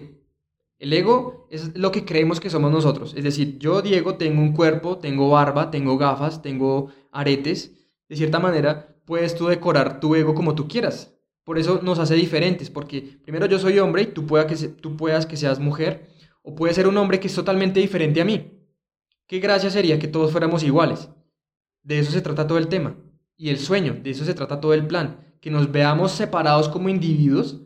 El 0.78 0.94
ego 0.94 1.48
es 1.50 1.76
lo 1.76 1.92
que 1.92 2.06
creemos 2.06 2.40
que 2.40 2.52
somos 2.52 2.72
nosotros. 2.72 3.16
Es 3.18 3.24
decir, 3.24 3.58
yo, 3.58 3.82
Diego, 3.82 4.18
tengo 4.18 4.40
un 4.40 4.54
cuerpo, 4.54 5.00
tengo 5.00 5.32
barba, 5.32 5.72
tengo 5.72 5.98
gafas, 5.98 6.44
tengo 6.44 6.92
aretes. 7.12 7.72
De 8.08 8.16
cierta 8.16 8.38
manera, 8.38 8.96
puedes 9.04 9.34
tú 9.34 9.48
decorar 9.48 10.00
tu 10.00 10.14
ego 10.14 10.36
como 10.36 10.54
tú 10.54 10.68
quieras. 10.68 11.17
Por 11.48 11.58
eso 11.58 11.80
nos 11.82 11.98
hace 11.98 12.16
diferentes, 12.16 12.70
porque 12.70 13.20
primero 13.24 13.46
yo 13.46 13.58
soy 13.58 13.80
hombre 13.80 14.02
y 14.02 14.06
tú, 14.08 14.28
que 14.28 14.56
tú 14.82 14.98
puedas 14.98 15.26
que 15.26 15.38
seas 15.38 15.60
mujer, 15.60 16.10
o 16.42 16.54
puede 16.54 16.74
ser 16.74 16.90
un 16.90 16.98
hombre 16.98 17.22
que 17.22 17.28
es 17.28 17.36
totalmente 17.36 17.80
diferente 17.80 18.20
a 18.20 18.26
mí. 18.26 18.52
Qué 19.28 19.40
gracia 19.40 19.70
sería 19.70 19.98
que 19.98 20.10
todos 20.10 20.34
fuéramos 20.34 20.62
iguales. 20.64 21.08
De 21.84 22.00
eso 22.00 22.12
se 22.12 22.20
trata 22.20 22.46
todo 22.46 22.58
el 22.58 22.68
tema. 22.68 22.98
Y 23.38 23.50
el 23.50 23.60
sueño, 23.60 23.98
de 24.04 24.10
eso 24.10 24.26
se 24.26 24.34
trata 24.34 24.60
todo 24.60 24.74
el 24.74 24.86
plan 24.88 25.22
que 25.40 25.50
nos 25.50 25.72
veamos 25.72 26.12
separados 26.12 26.68
como 26.68 26.90
individuos 26.90 27.62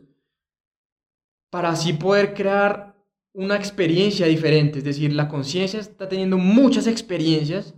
para 1.50 1.70
así 1.70 1.92
poder 1.92 2.34
crear 2.34 2.94
una 3.32 3.56
experiencia 3.56 4.26
diferente. 4.26 4.78
Es 4.78 4.84
decir, 4.84 5.12
la 5.12 5.26
conciencia 5.26 5.80
está 5.80 6.08
teniendo 6.08 6.38
muchas 6.38 6.86
experiencias, 6.86 7.74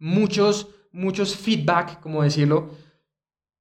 muchos, 0.00 0.74
muchos 0.90 1.36
feedback, 1.36 2.00
como 2.00 2.24
decirlo, 2.24 2.84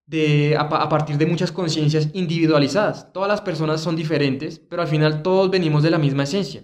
de, 0.06 0.56
a, 0.58 0.90
partir 0.90 1.18
de 1.18 1.26
muchas 1.26 1.52
conciencias 1.52 2.10
individualizadas. 2.14 3.12
Todas 3.12 3.30
las 3.30 3.42
personas 3.42 3.82
son 3.82 3.96
diferentes, 3.96 4.60
pero 4.60 4.82
al 4.82 4.88
final 4.88 5.24
todos 5.24 5.50
venimos 5.50 5.84
de 5.84 5.90
la 5.90 5.98
misma 5.98 6.24
esencia. 6.24 6.64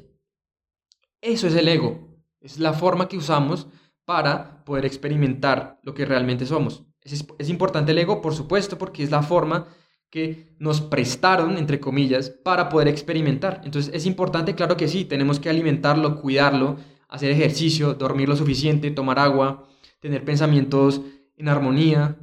Eso 1.21 1.47
es 1.47 1.55
el 1.55 1.67
ego. 1.67 2.11
Es 2.39 2.59
la 2.59 2.73
forma 2.73 3.07
que 3.07 3.17
usamos 3.17 3.67
para 4.05 4.63
poder 4.65 4.85
experimentar 4.85 5.79
lo 5.83 5.93
que 5.93 6.05
realmente 6.05 6.45
somos. 6.45 6.85
Es, 7.03 7.49
importante 7.49 7.91
el 7.91 7.97
ego, 7.97 8.21
por 8.21 8.35
supuesto, 8.35 8.77
porque 8.77 9.03
es 9.03 9.11
la 9.11 9.23
forma 9.23 9.67
que 10.09 10.55
nos 10.59 10.81
prestaron, 10.81 11.57
entre 11.57 11.79
comillas, 11.79 12.29
para 12.29 12.69
poder 12.69 12.87
experimentar. 12.87 13.61
Entonces 13.63 13.91
es 13.93 14.05
importante, 14.05 14.55
claro 14.55 14.77
que 14.77 14.87
sí, 14.87 15.05
tenemos 15.05 15.39
que 15.39 15.49
alimentarlo, 15.49 16.21
cuidarlo, 16.21 16.77
hacer 17.07 17.31
ejercicio, 17.31 17.93
dormir 17.93 18.29
lo 18.29 18.35
suficiente, 18.35 18.91
tomar 18.91 19.19
agua, 19.19 19.67
tener 19.99 20.25
pensamientos 20.25 21.01
en 21.37 21.47
armonía. 21.47 22.17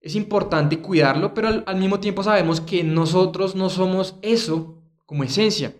Es 0.00 0.14
importante 0.14 0.80
cuidarlo, 0.80 1.34
pero 1.34 1.62
al, 1.66 1.76
mismo 1.76 2.00
tiempo 2.00 2.22
sabemos 2.22 2.60
que 2.60 2.82
nosotros 2.82 3.54
no 3.54 3.68
somos 3.68 4.16
eso 4.22 4.82
como 5.06 5.24
esencia. 5.24 5.74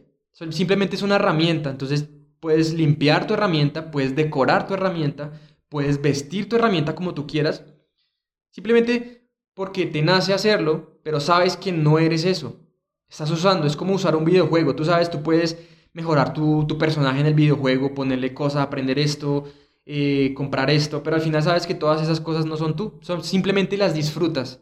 Simplemente 0.50 0.96
es 0.96 1.02
una 1.02 1.16
herramienta. 1.16 1.70
Entonces 1.70 2.08
puedes 2.38 2.74
limpiar 2.74 3.26
tu 3.26 3.34
herramienta, 3.34 3.90
puedes 3.90 4.14
decorar 4.14 4.66
tu 4.66 4.74
herramienta, 4.74 5.32
puedes 5.68 6.00
vestir 6.00 6.48
tu 6.48 6.56
herramienta 6.56 6.94
como 6.94 7.14
tú 7.14 7.26
quieras, 7.26 7.64
Simplemente 8.50 9.28
porque 9.54 9.86
te 9.86 10.02
nace 10.02 10.32
hacerlo, 10.32 10.98
pero 11.02 11.20
sabes 11.20 11.56
que 11.56 11.72
no 11.72 11.98
eres 11.98 12.24
eso. 12.24 12.56
Estás 13.08 13.30
usando, 13.30 13.66
es 13.66 13.76
como 13.76 13.94
usar 13.94 14.16
un 14.16 14.24
videojuego. 14.24 14.74
Tú 14.74 14.84
sabes, 14.84 15.10
tú 15.10 15.22
puedes 15.22 15.56
mejorar 15.92 16.32
tu, 16.32 16.66
personaje 16.78 17.20
en 17.20 17.26
el 17.26 17.34
videojuego, 17.34 17.94
ponerle 17.94 18.34
cosas, 18.34 18.62
aprender 18.62 18.98
esto, 18.98 19.44
eh, 19.86 20.34
comprar 20.34 20.70
esto, 20.70 21.02
pero 21.02 21.16
al 21.16 21.22
final 21.22 21.42
sabes 21.42 21.66
que 21.66 21.74
todas 21.74 22.02
esas 22.02 22.20
cosas 22.20 22.46
no 22.46 22.56
son 22.56 22.76
tú. 22.76 22.98
Son, 23.00 23.24
simplemente 23.24 23.76
las 23.76 23.94
disfrutas, 23.94 24.60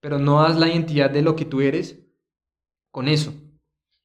pero 0.00 0.18
no 0.18 0.42
das 0.42 0.58
la 0.58 0.68
identidad 0.68 1.10
de 1.10 1.22
lo 1.22 1.36
que 1.36 1.44
tú 1.44 1.60
eres 1.60 1.98
con 2.90 3.08
eso. 3.08 3.34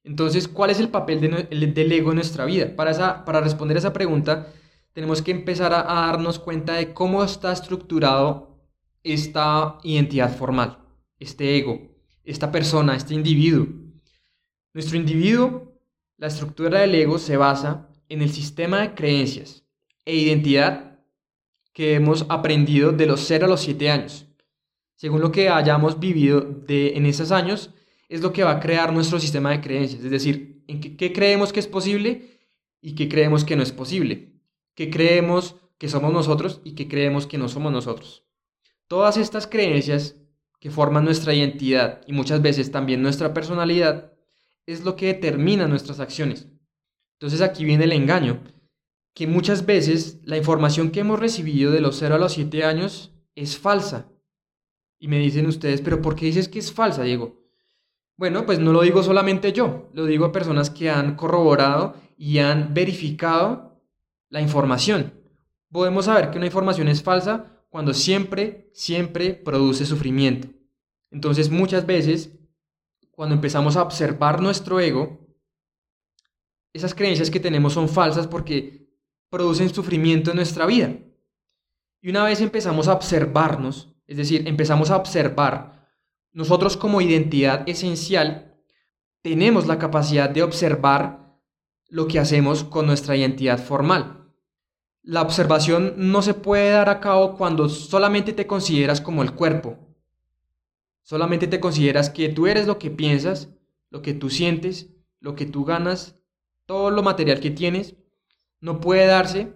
Entonces, 0.04 0.48
¿cuál 0.48 0.70
es 0.70 0.80
el 0.80 0.88
papel 0.88 1.20
del 1.20 1.92
ego 1.92 2.10
en 2.10 2.16
nuestra 2.16 2.46
vida? 2.46 2.74
Para, 2.74 2.92
esa, 2.92 3.24
para 3.24 3.40
responder 3.40 3.76
esa 3.76 3.92
pregunta, 3.92 4.52
tenemos 4.94 5.20
que 5.22 5.32
empezar 5.32 5.72
a 5.74 5.82
darnos 5.82 6.38
cuenta 6.38 6.74
de 6.74 6.94
cómo 6.94 7.22
está 7.22 7.52
estructurado 7.52 8.58
esta 9.04 9.78
identidad 9.84 10.34
formal, 10.34 10.78
este 11.18 11.58
ego, 11.58 11.80
esta 12.24 12.50
persona, 12.50 12.96
este 12.96 13.14
individuo. 13.14 13.66
Nuestro 14.72 14.96
individuo, 14.96 15.78
la 16.16 16.28
estructura 16.28 16.80
del 16.80 16.94
ego 16.94 17.18
se 17.18 17.36
basa 17.36 17.90
en 18.08 18.22
el 18.22 18.30
sistema 18.30 18.80
de 18.80 18.94
creencias 18.94 19.67
e 20.08 20.16
identidad 20.16 20.98
que 21.74 21.94
hemos 21.94 22.24
aprendido 22.30 22.92
de 22.92 23.04
los 23.04 23.20
0 23.26 23.44
a 23.44 23.48
los 23.48 23.60
7 23.60 23.90
años. 23.90 24.26
Según 24.96 25.20
lo 25.20 25.30
que 25.30 25.50
hayamos 25.50 26.00
vivido 26.00 26.40
de, 26.40 26.96
en 26.96 27.04
esos 27.04 27.30
años, 27.30 27.74
es 28.08 28.22
lo 28.22 28.32
que 28.32 28.42
va 28.42 28.52
a 28.52 28.60
crear 28.60 28.90
nuestro 28.90 29.20
sistema 29.20 29.50
de 29.50 29.60
creencias, 29.60 30.02
es 30.02 30.10
decir, 30.10 30.64
en 30.66 30.80
qué, 30.80 31.12
creemos 31.12 31.52
que 31.52 31.60
es 31.60 31.66
posible 31.66 32.40
y 32.80 32.94
qué 32.94 33.08
creemos 33.08 33.44
que 33.44 33.54
no 33.54 33.62
es 33.62 33.70
posible, 33.70 34.32
qué 34.74 34.88
creemos 34.88 35.56
que 35.76 35.90
somos 35.90 36.10
nosotros 36.10 36.62
y 36.64 36.72
qué 36.72 36.88
creemos 36.88 37.26
que 37.26 37.36
no 37.36 37.48
somos 37.48 37.70
nosotros. 37.70 38.24
Todas 38.86 39.18
estas 39.18 39.46
creencias 39.46 40.16
que 40.58 40.70
forman 40.70 41.04
nuestra 41.04 41.34
identidad 41.34 42.00
y 42.06 42.14
muchas 42.14 42.40
veces 42.40 42.72
también 42.72 43.02
nuestra 43.02 43.34
personalidad 43.34 44.14
es 44.64 44.84
lo 44.84 44.96
que 44.96 45.08
determina 45.08 45.68
nuestras 45.68 46.00
acciones. 46.00 46.48
Entonces 47.12 47.42
aquí 47.42 47.64
viene 47.66 47.84
el 47.84 47.92
engaño, 47.92 48.42
que 49.18 49.26
muchas 49.26 49.66
veces 49.66 50.20
la 50.22 50.36
información 50.36 50.92
que 50.92 51.00
hemos 51.00 51.18
recibido 51.18 51.72
de 51.72 51.80
los 51.80 51.96
0 51.98 52.14
a 52.14 52.18
los 52.18 52.34
7 52.34 52.62
años 52.62 53.12
es 53.34 53.58
falsa. 53.58 54.12
Y 55.00 55.08
me 55.08 55.18
dicen 55.18 55.46
ustedes, 55.46 55.80
pero 55.80 56.00
¿por 56.00 56.14
qué 56.14 56.26
dices 56.26 56.48
que 56.48 56.60
es 56.60 56.72
falsa, 56.72 57.02
Diego? 57.02 57.36
Bueno, 58.16 58.46
pues 58.46 58.60
no 58.60 58.72
lo 58.72 58.80
digo 58.82 59.02
solamente 59.02 59.52
yo, 59.52 59.90
lo 59.92 60.06
digo 60.06 60.26
a 60.26 60.30
personas 60.30 60.70
que 60.70 60.88
han 60.88 61.16
corroborado 61.16 61.96
y 62.16 62.38
han 62.38 62.74
verificado 62.74 63.82
la 64.28 64.40
información. 64.40 65.12
Podemos 65.72 66.04
saber 66.04 66.30
que 66.30 66.38
una 66.38 66.46
información 66.46 66.86
es 66.86 67.02
falsa 67.02 67.64
cuando 67.70 67.94
siempre, 67.94 68.70
siempre 68.72 69.34
produce 69.34 69.84
sufrimiento. 69.84 70.46
Entonces 71.10 71.50
muchas 71.50 71.86
veces, 71.86 72.38
cuando 73.10 73.34
empezamos 73.34 73.76
a 73.76 73.82
observar 73.82 74.40
nuestro 74.40 74.78
ego, 74.78 75.18
esas 76.72 76.94
creencias 76.94 77.32
que 77.32 77.40
tenemos 77.40 77.72
son 77.72 77.88
falsas 77.88 78.28
porque 78.28 78.86
producen 79.30 79.72
sufrimiento 79.72 80.30
en 80.30 80.36
nuestra 80.36 80.66
vida. 80.66 80.96
Y 82.00 82.10
una 82.10 82.24
vez 82.24 82.40
empezamos 82.40 82.88
a 82.88 82.94
observarnos, 82.94 83.94
es 84.06 84.16
decir, 84.16 84.46
empezamos 84.46 84.90
a 84.90 84.96
observar 84.96 85.78
nosotros 86.32 86.76
como 86.76 87.00
identidad 87.00 87.68
esencial 87.68 88.48
tenemos 89.22 89.66
la 89.66 89.78
capacidad 89.78 90.30
de 90.30 90.42
observar 90.42 91.36
lo 91.88 92.06
que 92.08 92.18
hacemos 92.18 92.64
con 92.64 92.86
nuestra 92.86 93.14
identidad 93.14 93.58
formal. 93.58 94.32
La 95.02 95.20
observación 95.20 95.92
no 95.96 96.22
se 96.22 96.32
puede 96.32 96.70
dar 96.70 96.88
a 96.88 97.00
cabo 97.00 97.36
cuando 97.36 97.68
solamente 97.68 98.32
te 98.32 98.46
consideras 98.46 99.02
como 99.02 99.22
el 99.22 99.34
cuerpo. 99.34 99.76
Solamente 101.02 101.46
te 101.46 101.60
consideras 101.60 102.08
que 102.08 102.30
tú 102.30 102.46
eres 102.46 102.66
lo 102.66 102.78
que 102.78 102.90
piensas, 102.90 103.50
lo 103.90 104.00
que 104.00 104.14
tú 104.14 104.30
sientes, 104.30 104.94
lo 105.20 105.34
que 105.34 105.44
tú 105.44 105.66
ganas, 105.66 106.22
todo 106.64 106.90
lo 106.90 107.02
material 107.02 107.40
que 107.40 107.50
tienes. 107.50 107.96
No 108.60 108.80
puede 108.80 109.06
darse 109.06 109.52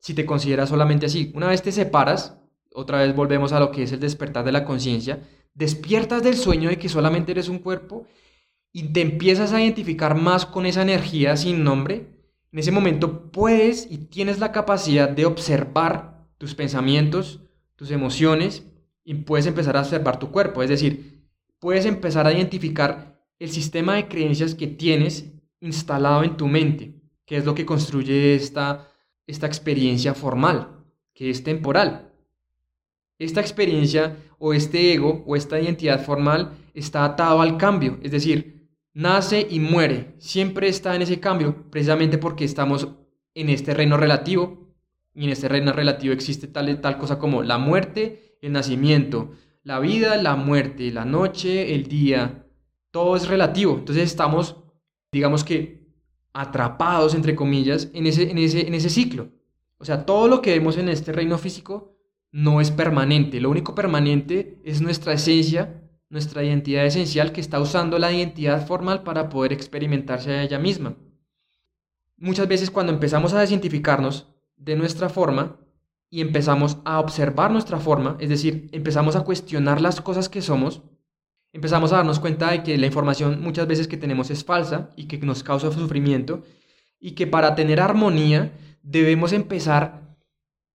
si 0.00 0.14
te 0.14 0.26
consideras 0.26 0.68
solamente 0.68 1.06
así. 1.06 1.32
Una 1.34 1.48
vez 1.48 1.62
te 1.62 1.72
separas, 1.72 2.38
otra 2.72 2.98
vez 2.98 3.14
volvemos 3.14 3.52
a 3.52 3.60
lo 3.60 3.70
que 3.70 3.84
es 3.84 3.92
el 3.92 4.00
despertar 4.00 4.44
de 4.44 4.52
la 4.52 4.64
conciencia, 4.64 5.22
despiertas 5.54 6.22
del 6.22 6.36
sueño 6.36 6.68
de 6.68 6.78
que 6.78 6.88
solamente 6.88 7.32
eres 7.32 7.48
un 7.48 7.58
cuerpo 7.58 8.06
y 8.72 8.92
te 8.92 9.00
empiezas 9.00 9.52
a 9.52 9.62
identificar 9.62 10.14
más 10.14 10.46
con 10.46 10.66
esa 10.66 10.82
energía 10.82 11.36
sin 11.36 11.62
nombre, 11.62 12.14
en 12.54 12.58
ese 12.58 12.70
momento 12.70 13.32
puedes 13.32 13.90
y 13.90 13.98
tienes 13.98 14.38
la 14.38 14.52
capacidad 14.52 15.08
de 15.08 15.26
observar 15.26 16.28
tus 16.38 16.54
pensamientos, 16.54 17.40
tus 17.74 17.90
emociones 17.90 18.64
y 19.04 19.14
puedes 19.14 19.46
empezar 19.46 19.76
a 19.76 19.80
observar 19.80 20.18
tu 20.18 20.30
cuerpo. 20.30 20.62
Es 20.62 20.68
decir, 20.68 21.24
puedes 21.58 21.84
empezar 21.84 22.26
a 22.26 22.32
identificar 22.32 23.20
el 23.38 23.50
sistema 23.50 23.94
de 23.96 24.06
creencias 24.06 24.54
que 24.54 24.66
tienes 24.66 25.32
instalado 25.60 26.22
en 26.22 26.36
tu 26.36 26.46
mente, 26.46 27.00
que 27.26 27.36
es 27.36 27.44
lo 27.44 27.54
que 27.54 27.66
construye 27.66 28.34
esta, 28.34 28.88
esta 29.26 29.46
experiencia 29.46 30.14
formal, 30.14 30.84
que 31.14 31.30
es 31.30 31.42
temporal. 31.42 32.12
Esta 33.18 33.40
experiencia 33.40 34.16
o 34.38 34.52
este 34.52 34.92
ego 34.92 35.22
o 35.26 35.36
esta 35.36 35.60
identidad 35.60 36.04
formal 36.04 36.52
está 36.74 37.04
atado 37.04 37.40
al 37.40 37.56
cambio, 37.56 37.98
es 38.02 38.10
decir, 38.10 38.68
nace 38.92 39.46
y 39.48 39.60
muere, 39.60 40.14
siempre 40.18 40.68
está 40.68 40.94
en 40.94 41.02
ese 41.02 41.20
cambio, 41.20 41.70
precisamente 41.70 42.18
porque 42.18 42.44
estamos 42.44 42.88
en 43.34 43.48
este 43.48 43.74
reino 43.74 43.96
relativo, 43.96 44.64
y 45.14 45.24
en 45.24 45.30
este 45.30 45.48
reino 45.48 45.72
relativo 45.72 46.12
existe 46.12 46.48
tal, 46.48 46.80
tal 46.80 46.98
cosa 46.98 47.18
como 47.18 47.42
la 47.42 47.58
muerte, 47.58 48.36
el 48.42 48.52
nacimiento, 48.52 49.32
la 49.62 49.78
vida, 49.78 50.16
la 50.16 50.36
muerte, 50.36 50.90
la 50.90 51.04
noche, 51.04 51.74
el 51.74 51.86
día, 51.86 52.46
todo 52.90 53.16
es 53.16 53.28
relativo, 53.28 53.76
entonces 53.78 54.04
estamos, 54.04 54.56
digamos 55.12 55.44
que, 55.44 55.83
atrapados, 56.34 57.14
entre 57.14 57.34
comillas, 57.34 57.88
en 57.94 58.06
ese, 58.06 58.30
en 58.30 58.38
ese, 58.38 58.66
en 58.66 58.74
ese 58.74 58.90
ciclo. 58.90 59.30
O 59.78 59.84
sea, 59.84 60.04
todo 60.04 60.28
lo 60.28 60.42
que 60.42 60.50
vemos 60.50 60.76
en 60.76 60.88
este 60.88 61.12
reino 61.12 61.38
físico 61.38 61.96
no 62.32 62.60
es 62.60 62.70
permanente. 62.70 63.40
Lo 63.40 63.50
único 63.50 63.74
permanente 63.74 64.60
es 64.64 64.82
nuestra 64.82 65.12
esencia, 65.12 65.80
nuestra 66.10 66.42
identidad 66.42 66.84
esencial 66.84 67.32
que 67.32 67.40
está 67.40 67.60
usando 67.60 67.98
la 67.98 68.12
identidad 68.12 68.66
formal 68.66 69.04
para 69.04 69.28
poder 69.28 69.52
experimentarse 69.52 70.32
a 70.32 70.42
ella 70.42 70.58
misma. 70.58 70.96
Muchas 72.16 72.48
veces 72.48 72.70
cuando 72.70 72.92
empezamos 72.92 73.32
a 73.32 73.40
desidentificarnos 73.40 74.28
de 74.56 74.76
nuestra 74.76 75.08
forma 75.08 75.56
y 76.10 76.20
empezamos 76.20 76.78
a 76.84 76.98
observar 76.98 77.50
nuestra 77.50 77.78
forma, 77.78 78.16
es 78.18 78.28
decir, 78.28 78.68
empezamos 78.72 79.16
a 79.16 79.24
cuestionar 79.24 79.80
las 79.80 80.00
cosas 80.00 80.28
que 80.28 80.42
somos, 80.42 80.82
empezamos 81.54 81.92
a 81.92 81.96
darnos 81.96 82.18
cuenta 82.18 82.50
de 82.50 82.64
que 82.64 82.76
la 82.76 82.86
información 82.86 83.40
muchas 83.40 83.68
veces 83.68 83.86
que 83.86 83.96
tenemos 83.96 84.28
es 84.30 84.44
falsa 84.44 84.90
y 84.96 85.06
que 85.06 85.18
nos 85.18 85.44
causa 85.44 85.70
sufrimiento 85.70 86.42
y 86.98 87.12
que 87.12 87.28
para 87.28 87.54
tener 87.54 87.80
armonía 87.80 88.52
debemos 88.82 89.32
empezar 89.32 90.16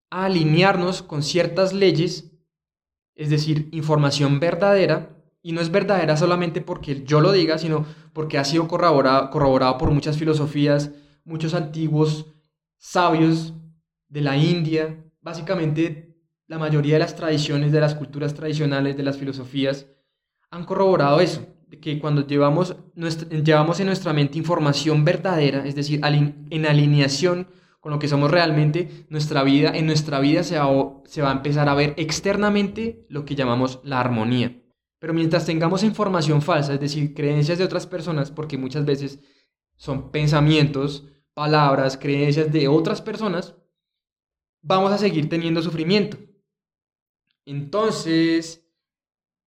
a 0.09 0.25
alinearnos 0.25 1.03
con 1.03 1.21
ciertas 1.21 1.73
leyes, 1.73 2.31
es 3.13 3.29
decir, 3.29 3.67
información 3.73 4.39
verdadera, 4.39 5.17
y 5.41 5.51
no 5.51 5.59
es 5.59 5.69
verdadera 5.69 6.15
solamente 6.15 6.61
porque 6.61 7.03
yo 7.03 7.19
lo 7.19 7.33
diga, 7.33 7.57
sino 7.57 7.85
porque 8.13 8.37
ha 8.37 8.45
sido 8.45 8.67
corroborado, 8.67 9.29
corroborado 9.31 9.77
por 9.77 9.91
muchas 9.91 10.17
filosofías, 10.17 10.91
muchos 11.25 11.53
antiguos 11.53 12.27
sabios 12.77 13.53
de 14.07 14.21
la 14.21 14.37
India, 14.37 15.03
básicamente 15.19 16.15
la 16.47 16.57
mayoría 16.57 16.93
de 16.93 16.99
las 16.99 17.15
tradiciones, 17.15 17.73
de 17.73 17.81
las 17.81 17.95
culturas 17.95 18.33
tradicionales, 18.33 18.95
de 18.95 19.03
las 19.03 19.17
filosofías, 19.17 19.85
han 20.51 20.65
corroborado 20.65 21.19
eso, 21.19 21.45
que 21.81 21.99
cuando 21.99 22.25
llevamos, 22.25 22.75
llevamos 22.95 23.79
en 23.79 23.87
nuestra 23.87 24.13
mente 24.13 24.37
información 24.37 25.05
verdadera, 25.05 25.65
es 25.65 25.75
decir, 25.75 26.01
en 26.03 26.65
alineación 26.65 27.47
con 27.79 27.91
lo 27.93 27.99
que 27.99 28.07
somos 28.07 28.29
realmente, 28.29 29.05
nuestra 29.09 29.43
vida, 29.43 29.71
en 29.75 29.85
nuestra 29.85 30.19
vida 30.19 30.43
se 30.43 30.57
va, 30.57 31.01
se 31.05 31.21
va 31.21 31.29
a 31.29 31.33
empezar 31.33 31.69
a 31.69 31.75
ver 31.75 31.93
externamente 31.97 33.05
lo 33.09 33.23
que 33.23 33.35
llamamos 33.35 33.79
la 33.83 33.99
armonía. 33.99 34.61
Pero 34.99 35.13
mientras 35.13 35.45
tengamos 35.45 35.83
información 35.83 36.41
falsa, 36.41 36.73
es 36.73 36.79
decir, 36.79 37.13
creencias 37.13 37.57
de 37.57 37.63
otras 37.63 37.87
personas, 37.87 38.31
porque 38.31 38.57
muchas 38.57 38.83
veces 38.83 39.19
son 39.77 40.11
pensamientos, 40.11 41.07
palabras, 41.33 41.97
creencias 41.97 42.51
de 42.51 42.67
otras 42.67 43.01
personas, 43.01 43.55
vamos 44.61 44.91
a 44.91 44.97
seguir 44.97 45.29
teniendo 45.29 45.61
sufrimiento. 45.61 46.17
Entonces, 47.45 48.68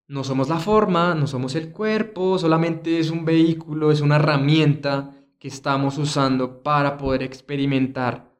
no 0.07 0.23
somos 0.23 0.49
la 0.49 0.59
forma, 0.59 1.15
no 1.15 1.27
somos 1.27 1.55
el 1.55 1.71
cuerpo, 1.71 2.37
solamente 2.37 2.99
es 2.99 3.09
un 3.09 3.25
vehículo, 3.25 3.91
es 3.91 4.01
una 4.01 4.17
herramienta 4.17 5.15
que 5.39 5.47
estamos 5.47 5.97
usando 5.97 6.61
para 6.61 6.97
poder 6.97 7.23
experimentar 7.23 8.31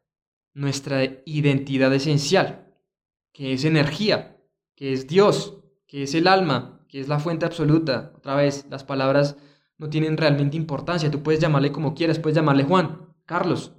nuestra 0.53 1.03
identidad 1.25 1.93
esencial, 1.93 2.73
que 3.31 3.53
es 3.53 3.65
energía, 3.65 4.37
que 4.75 4.93
es 4.93 5.07
Dios, 5.07 5.57
que 5.87 6.03
es 6.03 6.13
el 6.15 6.27
alma, 6.27 6.85
que 6.87 6.99
es 6.99 7.07
la 7.07 7.19
fuente 7.19 7.45
absoluta. 7.45 8.13
Otra 8.15 8.35
vez, 8.35 8.65
las 8.69 8.83
palabras 8.83 9.37
no 9.77 9.89
tienen 9.89 10.17
realmente 10.17 10.57
importancia. 10.57 11.09
Tú 11.09 11.23
puedes 11.23 11.41
llamarle 11.41 11.71
como 11.71 11.95
quieras, 11.95 12.19
puedes 12.19 12.35
llamarle 12.35 12.63
Juan, 12.63 13.13
Carlos, 13.25 13.73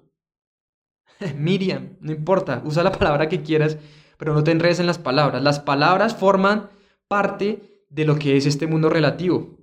Miriam, 1.37 1.97
no 2.01 2.12
importa, 2.12 2.62
usa 2.64 2.83
la 2.83 2.92
palabra 2.92 3.29
que 3.29 3.42
quieras, 3.42 3.79
pero 4.16 4.35
no 4.35 4.44
te 4.44 4.51
enredes 4.51 4.81
en 4.81 4.87
las 4.87 4.99
palabras. 4.99 5.42
Las 5.42 5.61
palabras 5.61 6.16
forman 6.16 6.70
parte 7.09 7.74
de 7.94 8.04
lo 8.04 8.18
que 8.18 8.37
es 8.37 8.44
este 8.44 8.66
mundo 8.66 8.88
relativo, 8.90 9.57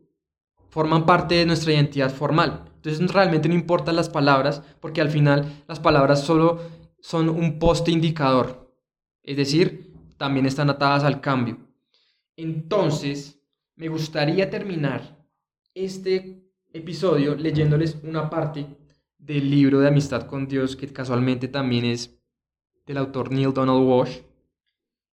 forman 0.69 1.05
parte 1.05 1.35
de 1.35 1.45
nuestra 1.45 1.73
identidad 1.73 2.13
formal. 2.13 2.63
Entonces 2.75 3.11
realmente 3.11 3.49
no 3.49 3.55
importan 3.55 3.97
las 3.97 4.09
palabras 4.09 4.63
porque 4.79 5.01
al 5.01 5.09
final 5.09 5.63
las 5.67 5.81
palabras 5.81 6.23
solo 6.23 6.61
son 7.01 7.27
un 7.27 7.59
poste 7.59 7.91
indicador. 7.91 8.73
Es 9.21 9.35
decir, 9.35 9.93
también 10.17 10.45
están 10.45 10.69
atadas 10.69 11.03
al 11.03 11.19
cambio. 11.19 11.57
Entonces, 12.37 13.37
me 13.75 13.89
gustaría 13.89 14.49
terminar 14.49 15.25
este 15.75 16.41
episodio 16.71 17.35
leyéndoles 17.35 17.97
una 18.03 18.29
parte 18.29 18.65
del 19.17 19.51
libro 19.51 19.79
de 19.79 19.89
Amistad 19.89 20.25
con 20.25 20.47
Dios, 20.47 20.75
que 20.77 20.87
casualmente 20.87 21.49
también 21.49 21.83
es 21.83 22.17
del 22.85 22.97
autor 22.97 23.31
Neil 23.31 23.53
Donald 23.53 23.85
Walsh. 23.85 24.19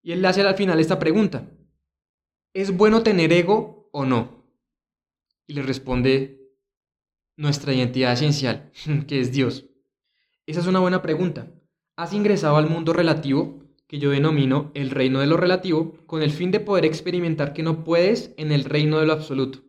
Y 0.02 0.12
él 0.12 0.24
hace 0.24 0.42
al 0.42 0.54
final 0.54 0.78
esta 0.78 0.98
pregunta. 0.98 1.44
¿Es 2.58 2.76
bueno 2.76 3.04
tener 3.04 3.32
ego 3.32 3.88
o 3.92 4.04
no? 4.04 4.42
Y 5.46 5.52
le 5.52 5.62
responde 5.62 6.40
nuestra 7.36 7.72
identidad 7.72 8.14
esencial, 8.14 8.72
que 9.06 9.20
es 9.20 9.30
Dios. 9.30 9.66
Esa 10.44 10.58
es 10.58 10.66
una 10.66 10.80
buena 10.80 11.00
pregunta. 11.00 11.52
Has 11.94 12.12
ingresado 12.12 12.56
al 12.56 12.68
mundo 12.68 12.92
relativo, 12.92 13.62
que 13.86 14.00
yo 14.00 14.10
denomino 14.10 14.72
el 14.74 14.90
reino 14.90 15.20
de 15.20 15.28
lo 15.28 15.36
relativo, 15.36 15.94
con 16.06 16.20
el 16.20 16.32
fin 16.32 16.50
de 16.50 16.58
poder 16.58 16.84
experimentar 16.84 17.52
que 17.52 17.62
no 17.62 17.84
puedes 17.84 18.34
en 18.36 18.50
el 18.50 18.64
reino 18.64 18.98
de 18.98 19.06
lo 19.06 19.12
absoluto. 19.12 19.60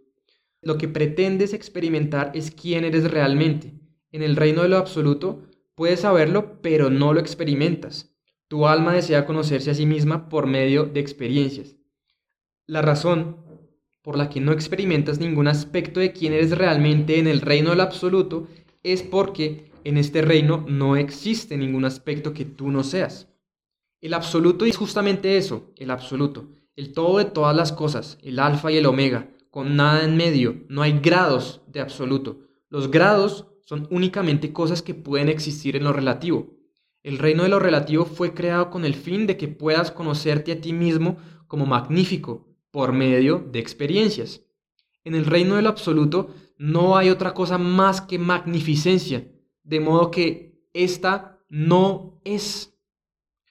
Lo 0.59 0.79
que 0.79 0.87
pretendes 0.87 1.53
experimentar 1.53 2.31
es 2.33 2.49
quién 2.49 2.85
eres 2.85 3.11
realmente. 3.11 3.71
En 4.11 4.23
el 4.23 4.35
reino 4.35 4.63
de 4.63 4.69
lo 4.69 4.77
absoluto 4.77 5.43
puedes 5.75 5.99
saberlo, 5.99 6.59
pero 6.63 6.89
no 6.89 7.13
lo 7.13 7.19
experimentas. 7.19 8.15
Tu 8.47 8.65
alma 8.65 8.93
desea 8.93 9.27
conocerse 9.27 9.69
a 9.69 9.75
sí 9.75 9.85
misma 9.85 10.27
por 10.27 10.47
medio 10.47 10.85
de 10.85 11.01
experiencias. 11.01 11.78
La 12.69 12.83
razón 12.83 13.37
por 14.03 14.15
la 14.15 14.29
que 14.29 14.41
no 14.41 14.51
experimentas 14.51 15.17
ningún 15.17 15.47
aspecto 15.47 15.99
de 15.99 16.13
quién 16.13 16.33
eres 16.33 16.55
realmente 16.55 17.17
en 17.17 17.25
el 17.25 17.41
reino 17.41 17.71
del 17.71 17.81
absoluto 17.81 18.47
es 18.83 19.01
porque 19.01 19.71
en 19.83 19.97
este 19.97 20.21
reino 20.21 20.63
no 20.67 20.95
existe 20.95 21.57
ningún 21.57 21.83
aspecto 21.83 22.31
que 22.31 22.45
tú 22.45 22.69
no 22.69 22.83
seas. 22.83 23.27
El 24.01 24.13
absoluto 24.13 24.65
es 24.65 24.77
justamente 24.77 25.35
eso, 25.35 25.73
el 25.77 25.89
absoluto, 25.89 26.47
el 26.75 26.93
todo 26.93 27.17
de 27.17 27.25
todas 27.25 27.55
las 27.55 27.71
cosas, 27.71 28.19
el 28.21 28.37
alfa 28.37 28.71
y 28.71 28.77
el 28.77 28.85
omega, 28.85 29.31
con 29.49 29.75
nada 29.75 30.03
en 30.03 30.15
medio, 30.15 30.63
no 30.69 30.83
hay 30.83 30.99
grados 30.99 31.63
de 31.65 31.79
absoluto. 31.79 32.41
Los 32.69 32.91
grados 32.91 33.47
son 33.61 33.87
únicamente 33.89 34.53
cosas 34.53 34.83
que 34.83 34.93
pueden 34.93 35.29
existir 35.29 35.75
en 35.75 35.85
lo 35.85 35.91
relativo. 35.91 36.53
El 37.01 37.17
reino 37.17 37.41
de 37.41 37.49
lo 37.49 37.57
relativo 37.57 38.05
fue 38.05 38.35
creado 38.35 38.69
con 38.69 38.85
el 38.85 38.93
fin 38.93 39.25
de 39.25 39.37
que 39.37 39.47
puedas 39.47 39.89
conocerte 39.89 40.51
a 40.51 40.61
ti 40.61 40.71
mismo 40.71 41.17
como 41.47 41.65
magnífico, 41.65 42.45
por 42.71 42.93
medio 42.93 43.39
de 43.39 43.59
experiencias. 43.59 44.41
En 45.03 45.15
el 45.15 45.25
reino 45.25 45.55
del 45.55 45.67
absoluto 45.67 46.33
no 46.57 46.97
hay 46.97 47.09
otra 47.09 47.33
cosa 47.33 47.57
más 47.57 48.01
que 48.01 48.19
magnificencia, 48.19 49.27
de 49.63 49.79
modo 49.79 50.11
que 50.11 50.61
esta 50.73 51.39
no 51.49 52.21
es. 52.25 52.77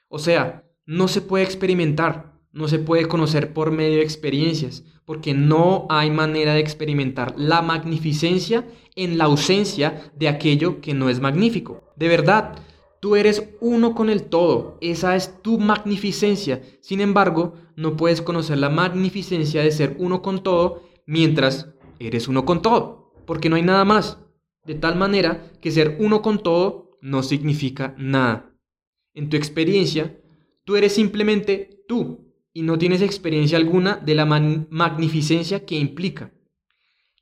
O 0.08 0.18
sea, 0.18 0.64
no 0.86 1.08
se 1.08 1.20
puede 1.20 1.44
experimentar, 1.44 2.38
no 2.52 2.68
se 2.68 2.78
puede 2.78 3.06
conocer 3.08 3.52
por 3.52 3.70
medio 3.70 3.96
de 3.96 4.02
experiencias, 4.02 4.84
porque 5.04 5.34
no 5.34 5.86
hay 5.88 6.10
manera 6.10 6.54
de 6.54 6.60
experimentar 6.60 7.34
la 7.36 7.62
magnificencia 7.62 8.66
en 8.94 9.16
la 9.16 9.24
ausencia 9.24 10.12
de 10.16 10.28
aquello 10.28 10.80
que 10.80 10.94
no 10.94 11.08
es 11.08 11.20
magnífico. 11.20 11.92
De 11.96 12.08
verdad, 12.08 12.58
Tú 13.00 13.14
eres 13.14 13.48
uno 13.60 13.94
con 13.94 14.10
el 14.10 14.24
todo, 14.24 14.76
esa 14.80 15.14
es 15.14 15.40
tu 15.42 15.58
magnificencia. 15.58 16.62
Sin 16.80 17.00
embargo, 17.00 17.54
no 17.76 17.96
puedes 17.96 18.20
conocer 18.20 18.58
la 18.58 18.70
magnificencia 18.70 19.62
de 19.62 19.70
ser 19.70 19.94
uno 20.00 20.20
con 20.20 20.42
todo 20.42 20.82
mientras 21.06 21.68
eres 22.00 22.26
uno 22.26 22.44
con 22.44 22.60
todo, 22.60 23.12
porque 23.24 23.48
no 23.48 23.56
hay 23.56 23.62
nada 23.62 23.84
más. 23.84 24.18
De 24.64 24.74
tal 24.74 24.96
manera 24.96 25.52
que 25.60 25.70
ser 25.70 25.96
uno 26.00 26.22
con 26.22 26.42
todo 26.42 26.98
no 27.00 27.22
significa 27.22 27.94
nada. 27.98 28.52
En 29.14 29.28
tu 29.28 29.36
experiencia, 29.36 30.20
tú 30.64 30.74
eres 30.74 30.92
simplemente 30.92 31.84
tú 31.86 32.34
y 32.52 32.62
no 32.62 32.78
tienes 32.78 33.00
experiencia 33.00 33.58
alguna 33.58 33.96
de 33.96 34.16
la 34.16 34.26
magnificencia 34.26 35.64
que 35.64 35.78
implica. 35.78 36.32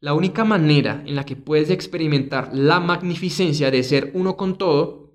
La 0.01 0.15
única 0.15 0.45
manera 0.45 1.03
en 1.07 1.17
la 1.17 1.25
que 1.25 1.37
puedes 1.37 1.69
experimentar 1.69 2.51
la 2.55 2.81
magnificencia 2.81 3.71
de 3.71 3.83
ser 3.83 4.11
uno 4.15 4.37
con 4.37 4.57
todo 4.57 5.06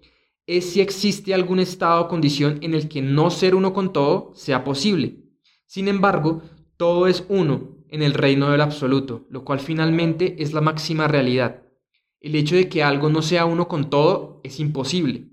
es 0.48 0.72
si 0.72 0.82
existe 0.82 1.34
algún 1.34 1.60
estado 1.60 2.02
o 2.02 2.08
condición 2.08 2.60
en 2.62 2.74
el 2.74 2.90
que 2.90 3.02
no 3.02 3.30
ser 3.30 3.56
uno 3.56 3.74
con 3.74 3.94
todo 3.94 4.32
sea 4.36 4.64
posible. 4.64 5.18
Sin 5.66 5.88
embargo, 5.88 6.42
todo 6.78 7.08
es 7.08 7.26
uno 7.30 7.78
en 7.90 8.02
el 8.02 8.14
reino 8.14 8.50
del 8.50 8.62
absoluto, 8.62 9.26
lo 9.30 9.44
cual 9.44 9.60
finalmente 9.60 10.36
es 10.40 10.54
la 10.54 10.62
máxima 10.62 11.08
realidad. 11.08 11.64
El 12.20 12.36
hecho 12.36 12.56
de 12.56 12.70
que 12.70 12.84
algo 12.84 13.10
no 13.10 13.22
sea 13.22 13.46
uno 13.46 13.68
con 13.68 13.90
todo 13.90 14.42
es 14.44 14.60
imposible. 14.60 15.30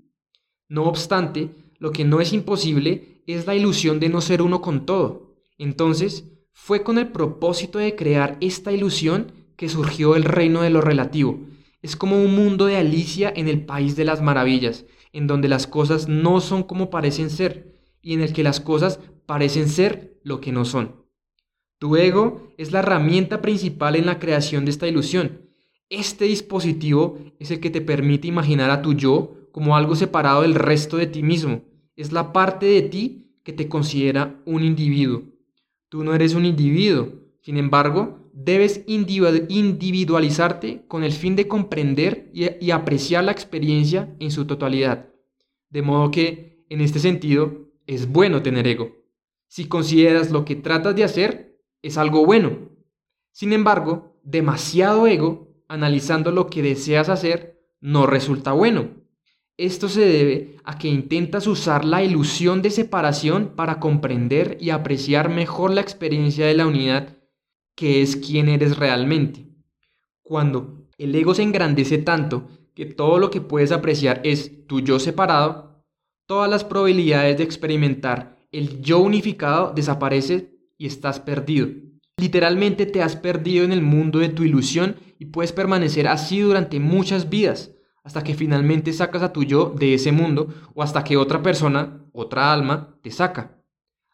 No 0.67 0.83
obstante, 0.83 1.49
lo 1.79 1.91
que 1.91 2.05
no 2.05 2.21
es 2.21 2.33
imposible 2.33 3.23
es 3.25 3.47
la 3.47 3.55
ilusión 3.55 3.99
de 3.99 4.09
no 4.09 4.21
ser 4.21 4.41
uno 4.41 4.61
con 4.61 4.85
todo. 4.85 5.35
Entonces, 5.57 6.25
fue 6.51 6.83
con 6.83 6.97
el 6.97 7.07
propósito 7.07 7.79
de 7.79 7.95
crear 7.95 8.37
esta 8.41 8.71
ilusión 8.71 9.31
que 9.55 9.69
surgió 9.69 10.15
el 10.15 10.23
reino 10.23 10.61
de 10.61 10.69
lo 10.69 10.81
relativo. 10.81 11.39
Es 11.81 11.95
como 11.95 12.21
un 12.21 12.35
mundo 12.35 12.65
de 12.65 12.77
Alicia 12.77 13.31
en 13.35 13.47
el 13.47 13.65
país 13.65 13.95
de 13.95 14.05
las 14.05 14.21
maravillas, 14.21 14.85
en 15.13 15.27
donde 15.27 15.47
las 15.47 15.67
cosas 15.67 16.07
no 16.07 16.41
son 16.41 16.63
como 16.63 16.89
parecen 16.89 17.29
ser 17.29 17.75
y 18.01 18.13
en 18.13 18.21
el 18.21 18.33
que 18.33 18.43
las 18.43 18.59
cosas 18.59 18.99
parecen 19.25 19.69
ser 19.69 20.19
lo 20.23 20.41
que 20.41 20.51
no 20.51 20.65
son. 20.65 21.05
Tu 21.79 21.95
ego 21.95 22.53
es 22.57 22.71
la 22.71 22.79
herramienta 22.79 23.41
principal 23.41 23.95
en 23.95 24.05
la 24.05 24.19
creación 24.19 24.65
de 24.65 24.71
esta 24.71 24.87
ilusión. 24.87 25.49
Este 25.89 26.25
dispositivo 26.25 27.17
es 27.39 27.51
el 27.51 27.59
que 27.59 27.69
te 27.69 27.81
permite 27.81 28.27
imaginar 28.27 28.69
a 28.69 28.81
tu 28.81 28.93
yo 28.93 29.47
como 29.51 29.75
algo 29.75 29.95
separado 29.95 30.41
del 30.41 30.55
resto 30.55 30.97
de 30.97 31.07
ti 31.07 31.23
mismo. 31.23 31.63
Es 31.95 32.11
la 32.11 32.33
parte 32.33 32.65
de 32.65 32.81
ti 32.83 33.33
que 33.43 33.53
te 33.53 33.67
considera 33.67 34.39
un 34.45 34.63
individuo. 34.63 35.23
Tú 35.89 36.03
no 36.03 36.13
eres 36.13 36.35
un 36.35 36.45
individuo. 36.45 37.13
Sin 37.41 37.57
embargo, 37.57 38.28
debes 38.41 38.85
individualizarte 38.87 40.85
con 40.87 41.03
el 41.03 41.11
fin 41.11 41.35
de 41.35 41.49
comprender 41.49 42.31
y, 42.33 42.71
apreciar 42.71 43.25
la 43.25 43.33
experiencia 43.33 44.15
en 44.19 44.31
su 44.31 44.45
totalidad. 44.45 45.09
De 45.69 45.81
modo 45.81 46.09
que, 46.09 46.63
en 46.69 46.79
este 46.79 46.99
sentido, 46.99 47.67
es 47.85 48.09
bueno 48.09 48.41
tener 48.41 48.65
ego. 48.65 48.95
Si 49.47 49.65
consideras 49.65 50.31
lo 50.31 50.45
que 50.45 50.55
tratas 50.55 50.95
de 50.95 51.03
hacer, 51.03 51.59
es 51.81 51.97
algo 51.97 52.25
bueno. 52.25 52.69
Sin 53.31 53.51
embargo, 53.51 54.17
demasiado 54.23 55.05
ego, 55.07 55.49
analizando 55.67 56.31
lo 56.31 56.47
que 56.47 56.61
deseas 56.61 57.09
hacer, 57.09 57.59
no 57.81 58.05
resulta 58.05 58.53
bueno. 58.53 58.91
Esto 59.57 59.89
se 59.89 60.05
debe 60.05 60.55
a 60.63 60.77
que 60.77 60.87
intentas 60.87 61.45
usar 61.45 61.83
la 61.83 62.03
ilusión 62.03 62.61
de 62.61 62.69
separación 62.69 63.51
para 63.57 63.81
comprender 63.81 64.57
y 64.61 64.69
apreciar 64.69 65.27
mejor 65.27 65.71
la 65.71 65.81
experiencia 65.81 66.45
de 66.45 66.53
la 66.53 66.65
unidad 66.65 67.18
que 67.79 68.01
es 68.01 68.17
quién 68.17 68.49
eres 68.49 68.77
realmente. 68.77 69.47
Cuando 70.21 70.89
el 70.97 71.15
ego 71.15 71.33
se 71.33 71.43
engrandece 71.43 71.97
tanto 71.97 72.49
que 72.75 72.85
todo 72.85 73.19
lo 73.19 73.29
que 73.31 73.39
puedes 73.39 73.71
apreciar 73.71 74.19
es 74.25 74.67
tu 74.67 74.81
yo 74.81 74.99
separado, 74.99 75.81
todas 76.25 76.49
las 76.49 76.65
probabilidades 76.65 77.37
de 77.37 77.45
experimentar 77.45 78.37
el 78.51 78.81
yo 78.81 78.99
unificado 78.99 79.71
desaparece 79.73 80.59
y 80.77 80.87
estás 80.87 81.21
perdido. 81.21 81.69
Literalmente 82.17 82.85
te 82.85 83.01
has 83.01 83.15
perdido 83.15 83.63
en 83.63 83.71
el 83.71 83.81
mundo 83.81 84.19
de 84.19 84.27
tu 84.27 84.43
ilusión 84.43 84.97
y 85.17 85.27
puedes 85.27 85.53
permanecer 85.53 86.09
así 86.09 86.41
durante 86.41 86.81
muchas 86.81 87.29
vidas, 87.29 87.71
hasta 88.03 88.25
que 88.25 88.33
finalmente 88.33 88.91
sacas 88.91 89.21
a 89.21 89.31
tu 89.31 89.45
yo 89.45 89.73
de 89.73 89.93
ese 89.93 90.11
mundo 90.11 90.53
o 90.73 90.83
hasta 90.83 91.05
que 91.05 91.15
otra 91.15 91.41
persona, 91.41 92.05
otra 92.11 92.51
alma, 92.51 92.99
te 93.01 93.09
saca. 93.09 93.57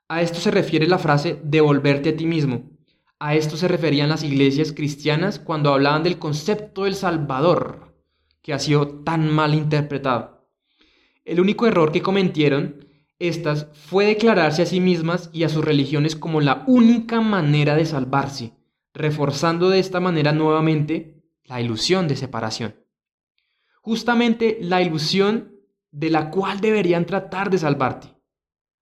A 0.07 0.21
esto 0.21 0.39
se 0.39 0.51
refiere 0.51 0.85
la 0.85 0.99
frase 0.99 1.39
devolverte 1.43 2.09
a 2.09 2.15
ti 2.15 2.27
mismo, 2.27 2.74
a 3.19 3.35
esto 3.35 3.55
se 3.57 3.67
referían 3.67 4.09
las 4.09 4.23
iglesias 4.23 4.73
cristianas 4.73 5.39
cuando 5.39 5.73
hablaban 5.73 6.03
del 6.03 6.19
concepto 6.19 6.83
del 6.83 6.95
Salvador, 6.95 7.95
que 8.41 8.53
ha 8.53 8.59
sido 8.59 9.03
tan 9.03 9.31
mal 9.31 9.53
interpretado. 9.53 10.49
El 11.23 11.39
único 11.39 11.65
error 11.65 11.91
que 11.91 12.01
cometieron 12.01 12.85
estas 13.17 13.67
fue 13.73 14.05
declararse 14.05 14.61
a 14.61 14.65
sí 14.65 14.81
mismas 14.81 15.29
y 15.31 15.43
a 15.43 15.49
sus 15.49 15.63
religiones 15.63 16.15
como 16.15 16.41
la 16.41 16.63
única 16.67 17.21
manera 17.21 17.75
de 17.75 17.85
salvarse, 17.85 18.53
reforzando 18.93 19.69
de 19.69 19.79
esta 19.79 19.99
manera 20.01 20.33
nuevamente 20.33 21.23
la 21.45 21.61
ilusión 21.61 22.07
de 22.07 22.17
separación. 22.17 22.75
Justamente 23.81 24.57
la 24.61 24.81
ilusión 24.81 25.61
de 25.91 26.09
la 26.09 26.29
cual 26.29 26.59
deberían 26.59 27.05
tratar 27.05 27.49
de 27.49 27.57
salvarte. 27.57 28.07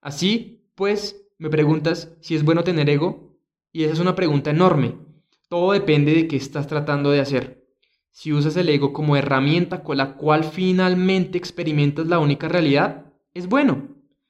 Así, 0.01 0.67
pues, 0.75 1.27
me 1.37 1.49
preguntas 1.49 2.15
si 2.21 2.35
es 2.35 2.43
bueno 2.43 2.63
tener 2.63 2.89
ego 2.89 3.32
y 3.73 3.83
esa 3.83 3.93
es 3.93 3.99
una 3.99 4.15
pregunta 4.15 4.51
enorme. 4.51 4.95
Todo 5.49 5.73
depende 5.73 6.13
de 6.13 6.27
qué 6.27 6.37
estás 6.37 6.67
tratando 6.67 7.09
de 7.09 7.19
hacer. 7.19 7.65
Si 8.11 8.31
usas 8.31 8.55
el 8.55 8.69
ego 8.69 8.93
como 8.93 9.17
herramienta 9.17 9.83
con 9.83 9.97
la 9.97 10.15
cual 10.15 10.43
finalmente 10.43 11.39
experimentas 11.39 12.05
la 12.05 12.19
única 12.19 12.47
realidad, 12.47 13.11
es 13.33 13.47
bueno. 13.47 13.87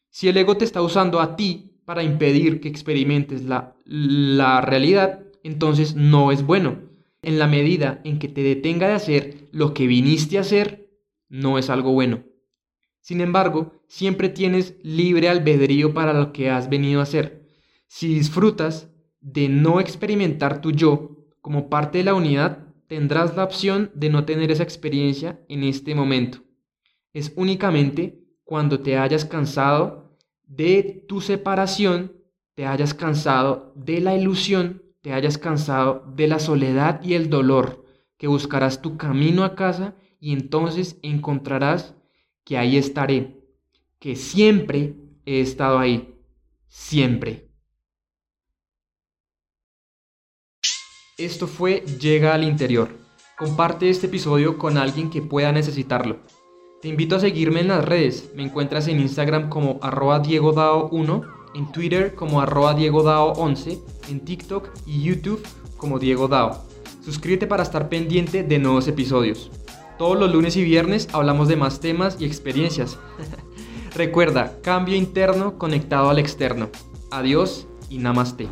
Si 0.09 0.29
el 0.29 0.37
ego 0.37 0.55
te 0.55 0.63
está 0.63 0.81
usando 0.81 1.19
a 1.19 1.35
ti 1.35 1.81
para 1.83 2.03
impedir 2.03 2.61
que 2.61 2.69
experimentes 2.69 3.43
la, 3.43 3.75
la 3.85 4.61
realidad, 4.61 5.19
entonces 5.43 5.95
no 5.95 6.31
es 6.31 6.45
bueno. 6.45 6.79
En 7.21 7.39
la 7.39 7.47
medida 7.47 7.99
en 8.05 8.19
que 8.19 8.29
te 8.29 8.43
detenga 8.43 8.87
de 8.87 8.93
hacer 8.93 9.49
lo 9.51 9.73
que 9.73 9.87
viniste 9.87 10.37
a 10.37 10.41
hacer, 10.41 10.89
no 11.27 11.57
es 11.57 11.69
algo 11.69 11.91
bueno. 11.91 12.23
Sin 13.01 13.19
embargo, 13.19 13.73
siempre 13.87 14.29
tienes 14.29 14.75
libre 14.81 15.27
albedrío 15.27 15.93
para 15.93 16.13
lo 16.13 16.31
que 16.31 16.49
has 16.49 16.69
venido 16.69 17.01
a 17.01 17.03
hacer. 17.03 17.49
Si 17.87 18.07
disfrutas 18.07 18.92
de 19.23 19.49
no 19.49 19.79
experimentar 19.79 20.61
tu 20.61 20.71
yo 20.71 21.17
como 21.41 21.69
parte 21.69 21.99
de 21.99 22.03
la 22.03 22.13
unidad, 22.13 22.67
tendrás 22.87 23.35
la 23.35 23.43
opción 23.43 23.89
de 23.95 24.09
no 24.09 24.25
tener 24.25 24.51
esa 24.51 24.63
experiencia 24.63 25.39
en 25.49 25.63
este 25.63 25.95
momento. 25.95 26.39
Es 27.13 27.33
únicamente 27.35 28.19
cuando 28.43 28.81
te 28.81 28.97
hayas 28.97 29.25
cansado 29.25 30.15
de 30.45 31.05
tu 31.07 31.21
separación, 31.21 32.13
te 32.53 32.65
hayas 32.65 32.93
cansado 32.93 33.73
de 33.75 34.01
la 34.01 34.15
ilusión, 34.15 34.83
te 35.01 35.13
hayas 35.13 35.37
cansado 35.37 36.03
de 36.15 36.27
la 36.27 36.39
soledad 36.39 37.01
y 37.03 37.13
el 37.13 37.29
dolor, 37.29 37.85
que 38.17 38.27
buscarás 38.27 38.81
tu 38.81 38.97
camino 38.97 39.43
a 39.43 39.55
casa 39.55 39.95
y 40.19 40.33
entonces 40.33 40.99
encontrarás 41.01 41.95
que 42.43 42.57
ahí 42.57 42.77
estaré, 42.77 43.41
que 43.99 44.15
siempre 44.15 44.95
he 45.25 45.39
estado 45.39 45.79
ahí, 45.79 46.15
siempre. 46.67 47.52
Esto 51.19 51.45
fue 51.45 51.81
Llega 51.99 52.33
al 52.33 52.43
Interior. 52.43 52.89
Comparte 53.37 53.87
este 53.87 54.07
episodio 54.07 54.57
con 54.57 54.79
alguien 54.79 55.11
que 55.11 55.21
pueda 55.21 55.51
necesitarlo. 55.51 56.17
Te 56.81 56.87
invito 56.87 57.15
a 57.15 57.19
seguirme 57.19 57.59
en 57.59 57.67
las 57.67 57.85
redes. 57.85 58.31
Me 58.33 58.41
encuentras 58.41 58.87
en 58.87 58.99
Instagram 58.99 59.47
como 59.47 59.77
arroba 59.83 60.23
diegodao1, 60.23 61.27
en 61.53 61.71
Twitter 61.71 62.15
como 62.15 62.41
arroba 62.41 62.75
diegodao11, 62.75 63.79
en 64.09 64.21
TikTok 64.21 64.69
y 64.87 65.03
YouTube 65.03 65.45
como 65.77 65.99
Diego 65.99 66.27
Dao. 66.27 66.65
Suscríbete 67.05 67.45
para 67.45 67.61
estar 67.61 67.89
pendiente 67.89 68.41
de 68.41 68.57
nuevos 68.57 68.87
episodios. 68.87 69.51
Todos 69.99 70.17
los 70.17 70.33
lunes 70.33 70.57
y 70.57 70.63
viernes 70.63 71.09
hablamos 71.13 71.47
de 71.47 71.57
más 71.57 71.79
temas 71.79 72.17
y 72.19 72.25
experiencias. 72.25 72.97
Recuerda, 73.95 74.57
cambio 74.63 74.95
interno 74.95 75.59
conectado 75.59 76.09
al 76.09 76.17
externo. 76.17 76.69
Adiós 77.11 77.67
y 77.93 77.99
namaste. 77.99 78.49